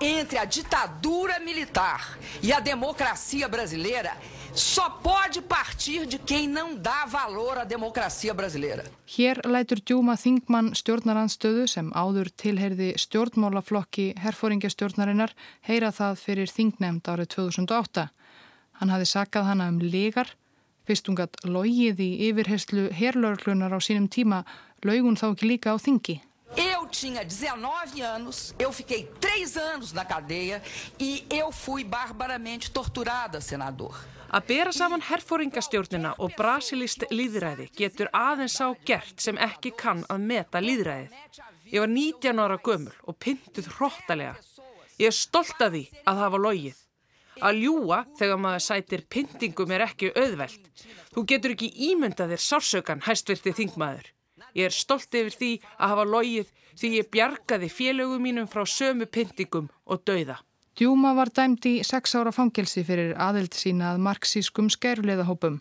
entre 0.00 0.38
a 0.38 0.44
ditadura 0.44 1.38
militar 1.40 2.18
e 2.42 2.52
a 2.52 2.60
democracia 2.60 3.48
brasileira 3.48 4.14
só 4.58 4.90
pode 4.90 5.40
partir 5.40 6.06
de 6.06 6.18
quem 6.18 6.48
não 6.48 6.74
dá 6.74 7.04
valor 7.06 7.58
à 7.58 7.64
democracia 7.64 8.34
brasileira. 8.34 8.84
Hér 9.06 9.40
lætur 9.46 9.78
djúma 9.78 10.16
þingmann 10.18 10.74
stjórnarandstöðu 10.74 11.68
sem 11.70 11.92
áður 11.94 12.32
tilheyrði 12.34 12.92
stjórnmálaflokki 12.98 14.14
herfóringjastjórnarinnar 14.18 15.34
heyra 15.68 15.92
það 15.94 16.18
fyrir 16.24 16.50
þingnemnd 16.50 17.06
árið 17.06 17.30
2008. 17.36 18.08
Hann 18.82 18.94
hafi 18.94 19.06
sakað 19.06 19.48
hana 19.52 19.70
um 19.70 19.78
legar, 19.78 20.34
fyrst 20.86 21.06
hún 21.06 21.18
gatt 21.18 21.38
logið 21.46 22.02
í 22.02 22.10
yfirherslu 22.28 22.90
herlörglunar 22.90 23.74
á 23.74 23.78
sínum 23.78 24.10
tíma, 24.10 24.42
laugun 24.82 25.18
þá 25.18 25.30
ekki 25.30 25.52
líka 25.54 25.74
á 25.74 25.76
þingi. 25.78 26.18
Eu 26.56 26.86
tinha 26.90 27.22
19 27.22 28.02
anos, 28.02 28.54
eu 28.58 28.72
fiquei 28.72 29.06
três 29.20 29.56
anos 29.56 29.92
na 29.92 30.04
cadeia 30.04 30.62
e 30.98 31.26
eu 31.30 31.52
fui 31.52 31.84
barbaramente 31.84 32.70
torturada, 32.70 33.40
senador. 33.40 34.17
Að 34.28 34.44
bera 34.50 34.72
saman 34.76 35.00
herfóringastjórnina 35.08 36.10
og 36.20 36.34
brasilist 36.36 37.06
líðræði 37.08 37.70
getur 37.76 38.10
aðeins 38.12 38.58
á 38.60 38.68
gert 38.84 39.22
sem 39.24 39.38
ekki 39.40 39.72
kann 39.72 40.02
að 40.12 40.26
meta 40.30 40.60
líðræðið. 40.60 41.14
Ég 41.72 41.80
var 41.80 41.88
19 41.92 42.42
ára 42.44 42.58
gömul 42.60 42.92
og 43.08 43.16
pyntuð 43.24 43.70
hróttalega. 43.78 44.34
Ég 45.00 45.08
er 45.08 45.16
stolt 45.16 45.64
af 45.64 45.72
því 45.72 45.82
að 46.04 46.20
hafa 46.24 46.42
logið. 46.44 46.82
Að 47.38 47.60
ljúa 47.62 48.02
þegar 48.18 48.40
maður 48.42 48.64
sætir 48.66 49.04
pyntingum 49.08 49.72
er 49.72 49.86
ekki 49.86 50.10
auðvelt. 50.12 50.68
Þú 51.14 51.24
getur 51.32 51.54
ekki 51.54 51.70
ímyndað 51.88 52.34
þér 52.34 52.44
sársökan 52.44 53.04
hæstvirti 53.06 53.54
þingmaður. 53.56 54.12
Ég 54.58 54.68
er 54.68 54.74
stolt 54.74 55.14
yfir 55.14 55.38
því 55.38 55.52
að 55.78 55.94
hafa 55.94 56.08
logið 56.08 56.52
því 56.78 56.92
ég 56.98 57.10
bjargaði 57.14 57.72
félögum 57.72 58.28
mínum 58.28 58.50
frá 58.50 58.66
sömu 58.68 59.08
pyntingum 59.08 59.72
og 59.86 60.04
dauða. 60.04 60.38
Djúma 60.78 61.10
var 61.18 61.26
dæmt 61.34 61.64
í 61.66 61.80
sex 61.82 62.12
ára 62.14 62.30
fangelsi 62.30 62.84
fyrir 62.86 63.16
aðild 63.18 63.56
sína 63.58 63.88
að 63.96 64.02
marxískum 64.04 64.68
skæruleiðahópum. 64.70 65.56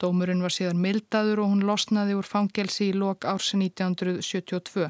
Dómurinn 0.00 0.40
var 0.40 0.54
síðan 0.54 0.78
mildaður 0.80 1.42
og 1.42 1.50
hún 1.50 1.66
losnaði 1.68 2.14
úr 2.16 2.24
fangelsi 2.24 2.86
í 2.86 2.94
lok 2.96 3.26
árs 3.28 3.50
1972. 3.52 4.86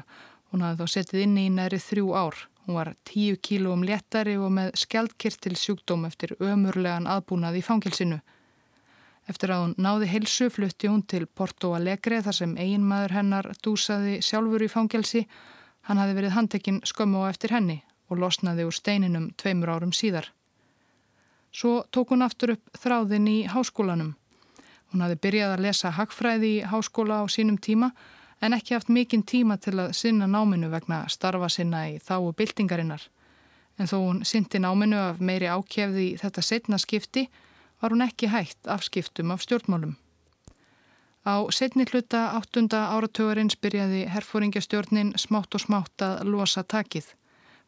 Hún 0.53 0.63
hafði 0.63 0.79
þá 0.79 0.93
settið 0.93 1.23
inni 1.25 1.43
í 1.49 1.49
næri 1.51 1.79
þrjú 1.83 2.13
ár. 2.15 2.37
Hún 2.63 2.77
var 2.77 2.93
tíu 3.03 3.35
kílóum 3.35 3.83
léttari 3.83 4.37
og 4.39 4.53
með 4.55 4.69
skjaldkirtil 4.79 5.57
sjúkdóm 5.59 6.07
eftir 6.07 6.37
ömurlegan 6.39 7.09
aðbúnað 7.11 7.57
í 7.59 7.63
fangelsinu. 7.67 8.21
Eftir 9.27 9.51
að 9.51 9.65
hún 9.65 9.73
náði 9.75 10.07
heilsu 10.13 10.47
flutti 10.55 10.87
hún 10.87 11.03
til 11.03 11.25
Porto 11.27 11.73
Alegre 11.75 12.21
þar 12.23 12.39
sem 12.39 12.55
eiginmaður 12.55 13.17
hennar 13.17 13.51
dúsaði 13.59 14.21
sjálfur 14.23 14.63
í 14.63 14.71
fangelsi. 14.71 15.25
Hann 15.89 15.99
hafi 15.99 16.15
verið 16.15 16.37
handtekinn 16.37 16.79
skömmu 16.87 17.27
á 17.27 17.35
eftir 17.35 17.51
henni 17.57 17.81
og 18.09 18.19
losnaði 18.21 18.65
úr 18.67 18.75
steininum 18.75 19.31
tveimur 19.37 19.71
árum 19.75 19.93
síðar. 19.93 20.29
Svo 21.55 21.85
tók 21.91 22.11
hún 22.11 22.25
aftur 22.25 22.55
upp 22.55 22.77
þráðin 22.81 23.27
í 23.31 23.37
háskólanum. 23.47 24.13
Hún 24.91 25.01
hafi 25.01 25.15
byrjað 25.23 25.55
að 25.55 25.65
lesa 25.65 25.91
hagfræði 25.95 26.51
í 26.57 26.63
háskóla 26.67 27.21
á 27.23 27.25
sínum 27.31 27.57
tíma 27.57 27.91
en 28.41 28.53
ekki 28.53 28.75
haft 28.75 28.91
mikinn 28.91 29.23
tíma 29.23 29.57
til 29.57 29.77
að 29.79 29.93
sinna 29.95 30.27
náminu 30.27 30.69
vegna 30.69 31.05
starfa 31.09 31.49
sinna 31.49 31.85
í 31.89 31.97
þáu 32.03 32.33
byltingarinnar. 32.35 33.01
En 33.79 33.87
þó 33.91 33.97
hún 34.03 34.23
syndi 34.27 34.59
náminu 34.59 34.99
af 34.99 35.19
meiri 35.19 35.47
ákjefði 35.51 36.07
í 36.11 36.17
þetta 36.19 36.43
setna 36.43 36.79
skipti 36.79 37.27
var 37.81 37.95
hún 37.95 38.05
ekki 38.05 38.31
hægt 38.31 38.67
afskiptum 38.71 39.31
af 39.31 39.43
stjórnmálum. 39.43 39.95
Á 41.25 41.35
setni 41.49 41.87
hluta 41.89 42.35
áttunda 42.37 42.85
áratögarins 42.93 43.57
byrjaði 43.57 44.05
herfóringjastjórnin 44.13 45.15
smátt 45.17 45.55
og 45.57 45.63
smátt 45.63 46.03
að 46.05 46.27
losa 46.29 46.63
takið, 46.63 47.07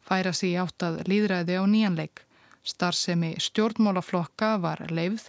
færa 0.08 0.32
sig 0.32 0.56
átt 0.56 0.82
að 0.82 1.02
líðræði 1.10 1.60
á 1.60 1.64
nýjanleik. 1.68 2.24
Starfsemi 2.64 3.34
stjórnmálaflokka 3.40 4.56
var 4.60 4.82
leifð, 4.90 5.28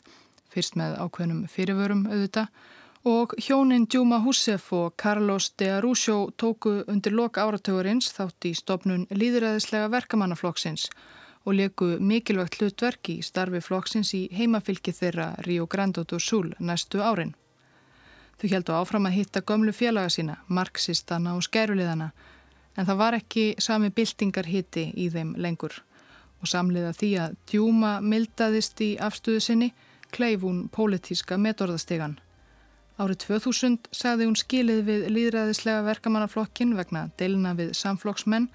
fyrst 0.49 0.75
með 0.79 0.97
ákveðnum 1.03 1.45
fyrirvörum 1.51 2.07
auðvita, 2.09 2.47
og 3.07 3.33
hjónin 3.39 3.87
Djúma 3.87 4.19
Húsef 4.23 4.73
og 4.73 4.97
Carlos 4.97 5.53
de 5.57 5.69
Arúsjó 5.77 6.31
tóku 6.35 6.83
undir 6.87 7.13
lok 7.15 7.37
áratögarins 7.37 8.11
þátt 8.11 8.49
í 8.49 8.51
stopnun 8.57 9.07
líðræðislega 9.11 9.87
verkamannaflokksins 9.93 10.89
og 11.45 11.55
leku 11.55 11.95
mikilvægt 12.03 12.59
hlutverk 12.59 13.09
í 13.09 13.21
starfi 13.23 13.61
flokksins 13.63 14.11
í 14.13 14.27
heimafylki 14.35 14.91
þeirra 14.91 15.29
Rio 15.47 15.65
Grande 15.65 16.03
do 16.03 16.19
Sul 16.19 16.51
næstu 16.59 16.99
árin. 16.99 17.35
Þau 18.39 18.49
heldu 18.51 18.75
áfram 18.75 19.07
að 19.07 19.15
hitta 19.15 19.41
gömlu 19.41 19.71
félaga 19.71 20.11
sína, 20.11 20.35
marxistana 20.47 21.35
og 21.35 21.43
skæruliðana, 21.47 22.11
en 22.79 22.87
það 22.87 22.99
var 23.01 23.17
ekki 23.17 23.45
sami 23.59 23.91
byltingar 23.91 24.47
hitti 24.47 24.85
í 24.95 25.09
þeim 25.11 25.35
lengur. 25.35 25.75
Og 26.39 26.47
samliða 26.47 26.93
því 26.95 27.11
að 27.19 27.35
djúma 27.51 27.97
mildaðist 27.99 28.79
í 28.85 28.93
afstöðu 29.03 29.43
sinni, 29.43 29.69
kleif 30.15 30.45
hún 30.45 30.67
pólitíska 30.71 31.37
metorðastegan. 31.37 32.15
Árið 32.99 33.19
2000 33.27 33.91
sagði 33.95 34.27
hún 34.27 34.39
skilið 34.39 34.79
við 34.87 35.05
líðræðislega 35.11 35.83
verkamannaflokkin 35.87 36.73
vegna 36.79 37.05
deilina 37.19 37.53
við 37.55 37.75
samflokksmenn 37.79 38.49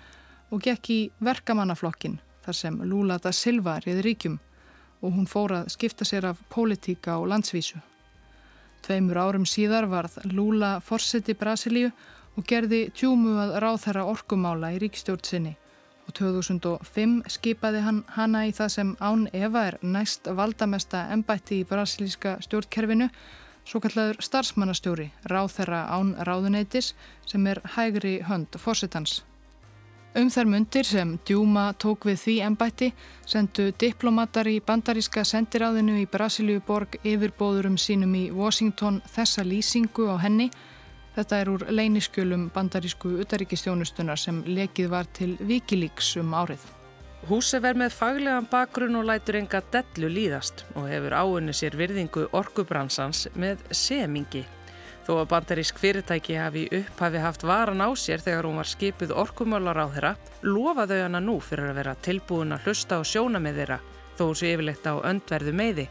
og 0.53 0.65
gekk 0.65 0.91
í 0.93 0.99
verkamannaflokkin 1.25 2.19
þar 2.45 2.59
sem 2.59 2.81
Lula 2.85 3.17
da 3.21 3.33
Silva 3.33 3.79
reyði 3.85 4.05
ríkjum 4.05 4.39
og 5.05 5.17
hún 5.17 5.29
fór 5.29 5.53
að 5.61 5.71
skipta 5.73 6.05
sér 6.09 6.31
af 6.33 6.41
pólitíka 6.53 7.19
og 7.21 7.29
landsvísu. 7.33 7.81
Tveimur 8.85 9.21
árum 9.21 9.47
síðar 9.49 9.89
varð 9.89 10.19
Lula 10.33 10.79
forseti 10.85 11.37
Brasilíu 11.37 11.93
og 12.35 12.47
gerði 12.49 12.89
tjúmu 12.95 13.37
að 13.43 13.59
ráðherra 13.65 14.07
orkumála 14.11 14.73
í 14.75 14.81
ríkstjórn 14.83 15.25
sinni 15.25 15.55
og 16.05 16.13
2005 16.19 17.15
skipaði 17.33 17.81
hann 17.85 18.03
hana 18.17 18.45
í 18.49 18.53
það 18.53 18.73
sem 18.75 18.91
án 19.01 19.29
Eva 19.33 19.69
er 19.71 19.79
næst 19.83 20.29
valdamesta 20.29 21.07
embætti 21.15 21.63
í 21.63 21.69
brasilíska 21.69 22.37
stjórnkerfinu 22.45 23.09
svo 23.65 23.81
kallaður 23.81 24.21
starfsmannastjóri, 24.21 25.11
ráðherra 25.31 25.87
án 25.89 26.13
ráðuneytis 26.29 26.93
sem 27.27 27.47
er 27.49 27.63
hægri 27.77 28.19
hönd 28.29 28.59
fórsetans. 28.61 29.23
Um 30.15 30.29
þær 30.31 30.47
mundir 30.47 30.87
sem 30.87 31.17
Djúma 31.27 31.73
tók 31.81 32.05
við 32.07 32.21
því 32.21 32.35
ennbætti 32.47 32.91
sendu 33.27 33.73
diplomatar 33.83 34.47
í 34.47 34.61
bandaríska 34.63 35.25
sendiráðinu 35.27 35.97
í 35.99 36.05
Brasilíuborg 36.07 37.01
yfirbóðurum 37.03 37.75
sínum 37.81 38.15
í 38.15 38.29
Washington 38.31 39.01
þessa 39.11 39.43
lýsingu 39.43 40.07
á 40.15 40.23
henni. 40.23 40.53
Þetta 41.15 41.39
er 41.39 41.51
úr 41.53 41.63
leyniskjölum 41.71 42.49
bandarísku 42.55 43.13
utaríkistjónustunar 43.23 44.19
sem 44.19 44.41
lekið 44.47 44.89
var 44.91 45.07
til 45.15 45.37
Wikileaks 45.39 46.17
um 46.19 46.35
árið. 46.35 46.65
Húsef 47.29 47.65
er 47.65 47.79
með 47.79 47.95
faglegan 47.95 48.49
bakgrunn 48.51 48.99
og 48.99 49.07
lætur 49.09 49.39
enga 49.39 49.63
dellu 49.73 50.11
líðast 50.13 50.67
og 50.75 50.91
hefur 50.91 51.15
áunni 51.17 51.55
sér 51.57 51.79
virðingu 51.79 52.27
orkubransans 52.37 53.29
með 53.39 53.63
semingi. 53.71 54.43
Þó 55.07 55.21
að 55.21 55.31
bandarísk 55.31 55.79
fyrirtæki 55.81 56.37
hafi 56.41 56.67
upphafi 56.81 57.21
haft 57.21 57.47
varan 57.47 57.81
á 57.85 57.89
sér 57.97 58.21
þegar 58.25 58.49
hún 58.49 58.61
var 58.61 58.69
skipuð 58.69 59.15
orkumálar 59.21 59.81
á 59.81 59.87
þeirra, 59.95 60.13
lofaðu 60.43 61.01
hana 61.05 61.21
nú 61.21 61.39
fyrir 61.45 61.71
að 61.71 61.81
vera 61.81 61.97
tilbúin 62.05 62.57
að 62.57 62.69
hlusta 62.69 63.01
og 63.01 63.09
sjóna 63.09 63.41
með 63.41 63.61
þeirra, 63.61 63.81
þó 64.17 64.25
sé 64.33 64.53
yfirleitt 64.55 64.89
á 64.89 64.95
öndverðu 65.05 65.53
meiði. 65.57 65.89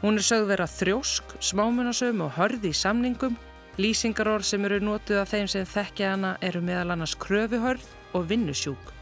Hún 0.00 0.20
er 0.20 0.24
sögð 0.24 0.50
vera 0.52 0.68
þrjósk, 0.68 1.36
smámunasöm 1.40 2.24
og 2.24 2.34
hörði 2.36 2.72
í 2.72 2.80
samningum. 2.80 3.36
Lýsingarorð 3.74 4.46
sem 4.46 4.64
eru 4.68 4.78
nótuð 4.84 5.18
af 5.18 5.32
þeim 5.32 5.48
sem 5.50 5.64
þekkja 5.66 6.12
hana 6.12 6.36
eru 6.46 6.60
meðal 6.62 6.94
annars 6.94 7.16
kröfuhörð 7.18 7.86
og 8.14 8.28
vinnusjúk. 8.30 8.92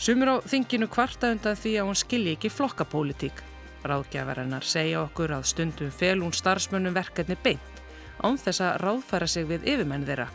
Sumur 0.00 0.30
á 0.32 0.36
þinginu 0.48 0.88
kvarta 0.88 1.28
undan 1.34 1.58
því 1.58 1.74
að 1.76 1.90
hún 1.90 1.98
skilji 2.00 2.36
ekki 2.36 2.50
flokkapólitík. 2.52 3.42
Ráðgjafarinnar 3.84 4.64
segja 4.64 5.02
okkur 5.02 5.34
að 5.36 5.48
stundum 5.50 5.90
fel 5.92 6.22
hún 6.22 6.32
starfsmönnum 6.32 6.96
verkefni 6.96 7.36
beint 7.44 7.82
án 8.22 8.38
þess 8.38 8.62
að 8.62 8.78
ráðfæra 8.82 9.28
sig 9.28 9.46
við 9.50 9.66
yfirmenn 9.74 10.06
þeirra. 10.06 10.28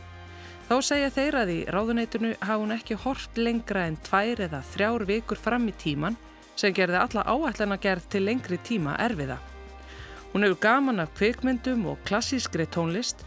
Þá 0.68 0.76
segja 0.84 1.12
þeir 1.16 1.38
að 1.40 1.52
í 1.54 1.60
ráðuneytinu 1.72 2.34
hafa 2.42 2.60
hún 2.62 2.76
ekki 2.76 2.98
hort 3.00 3.38
lengra 3.40 3.86
en 3.88 3.96
tvær 4.04 4.42
eða 4.44 4.60
þrjár 4.74 5.06
vikur 5.08 5.40
fram 5.40 5.68
í 5.72 5.74
tíman 5.80 6.18
sem 6.60 6.76
gerði 6.76 7.00
alla 7.00 7.24
áætlana 7.24 7.78
gerð 7.80 8.10
til 8.12 8.26
lengri 8.28 8.60
tíma 8.60 8.98
erfiða. 9.00 9.38
Hún 10.34 10.44
hefur 10.44 10.60
gaman 10.62 11.00
af 11.00 11.14
kveikmyndum 11.16 11.86
og 11.88 12.04
klassískri 12.06 12.68
tónlist. 12.68 13.24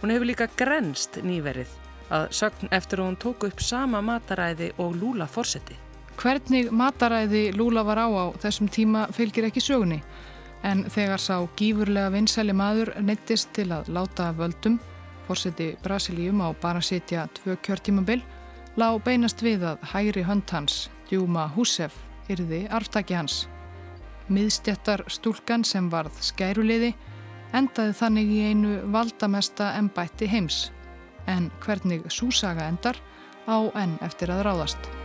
Hún 0.00 0.10
hefur 0.14 0.26
líka 0.26 0.48
grenst 0.56 1.20
nýverið 1.20 1.70
að 2.10 2.26
sögn 2.34 2.72
eftir 2.74 3.00
að 3.00 3.10
hún 3.10 3.20
tóku 3.20 3.50
upp 3.50 3.62
sama 3.62 4.00
mataræði 4.02 4.72
og 4.80 4.96
Lúla 4.96 5.28
fórseti. 5.28 5.76
Hvernig 6.20 6.70
mataræði 6.72 7.50
Lúla 7.56 7.84
var 7.86 8.00
á 8.00 8.08
á 8.08 8.24
þessum 8.42 8.68
tíma 8.68 9.06
fylgir 9.12 9.46
ekki 9.48 9.62
sögunni 9.62 10.00
en 10.62 10.84
þegar 10.92 11.20
sá 11.20 11.36
gífurlega 11.56 12.12
vinsæli 12.12 12.52
maður 12.56 12.92
neittist 13.00 13.52
til 13.56 13.70
að 13.72 13.88
láta 13.94 14.30
völdum, 14.36 14.78
fórseti 15.28 15.70
Brasilíum 15.84 16.42
á 16.44 16.52
bara 16.60 16.82
sitja 16.84 17.28
tvö 17.38 17.56
kjörtímabil, 17.64 18.20
lá 18.76 18.88
beinast 19.04 19.40
við 19.42 19.64
að 19.64 19.84
hægri 19.92 20.24
hönd 20.26 20.50
hans, 20.52 20.90
Djúma 21.08 21.48
Húsef, 21.54 21.94
yrði 22.28 22.66
arftaki 22.70 23.16
hans. 23.16 23.46
Miðstjættar 24.30 25.06
stúlkan 25.08 25.64
sem 25.64 25.88
varð 25.90 26.20
skæruleiði 26.22 26.92
endaði 27.56 27.96
þannig 27.96 28.32
í 28.34 28.40
einu 28.50 28.78
valdamesta 28.94 29.74
embætti 29.78 30.28
heims, 30.30 30.70
en 31.26 31.50
hvernig 31.64 32.06
súsaga 32.12 32.68
endar 32.70 32.98
á 33.50 33.58
enn 33.74 33.98
eftir 34.06 34.32
að 34.34 34.44
ráðast. 34.46 34.99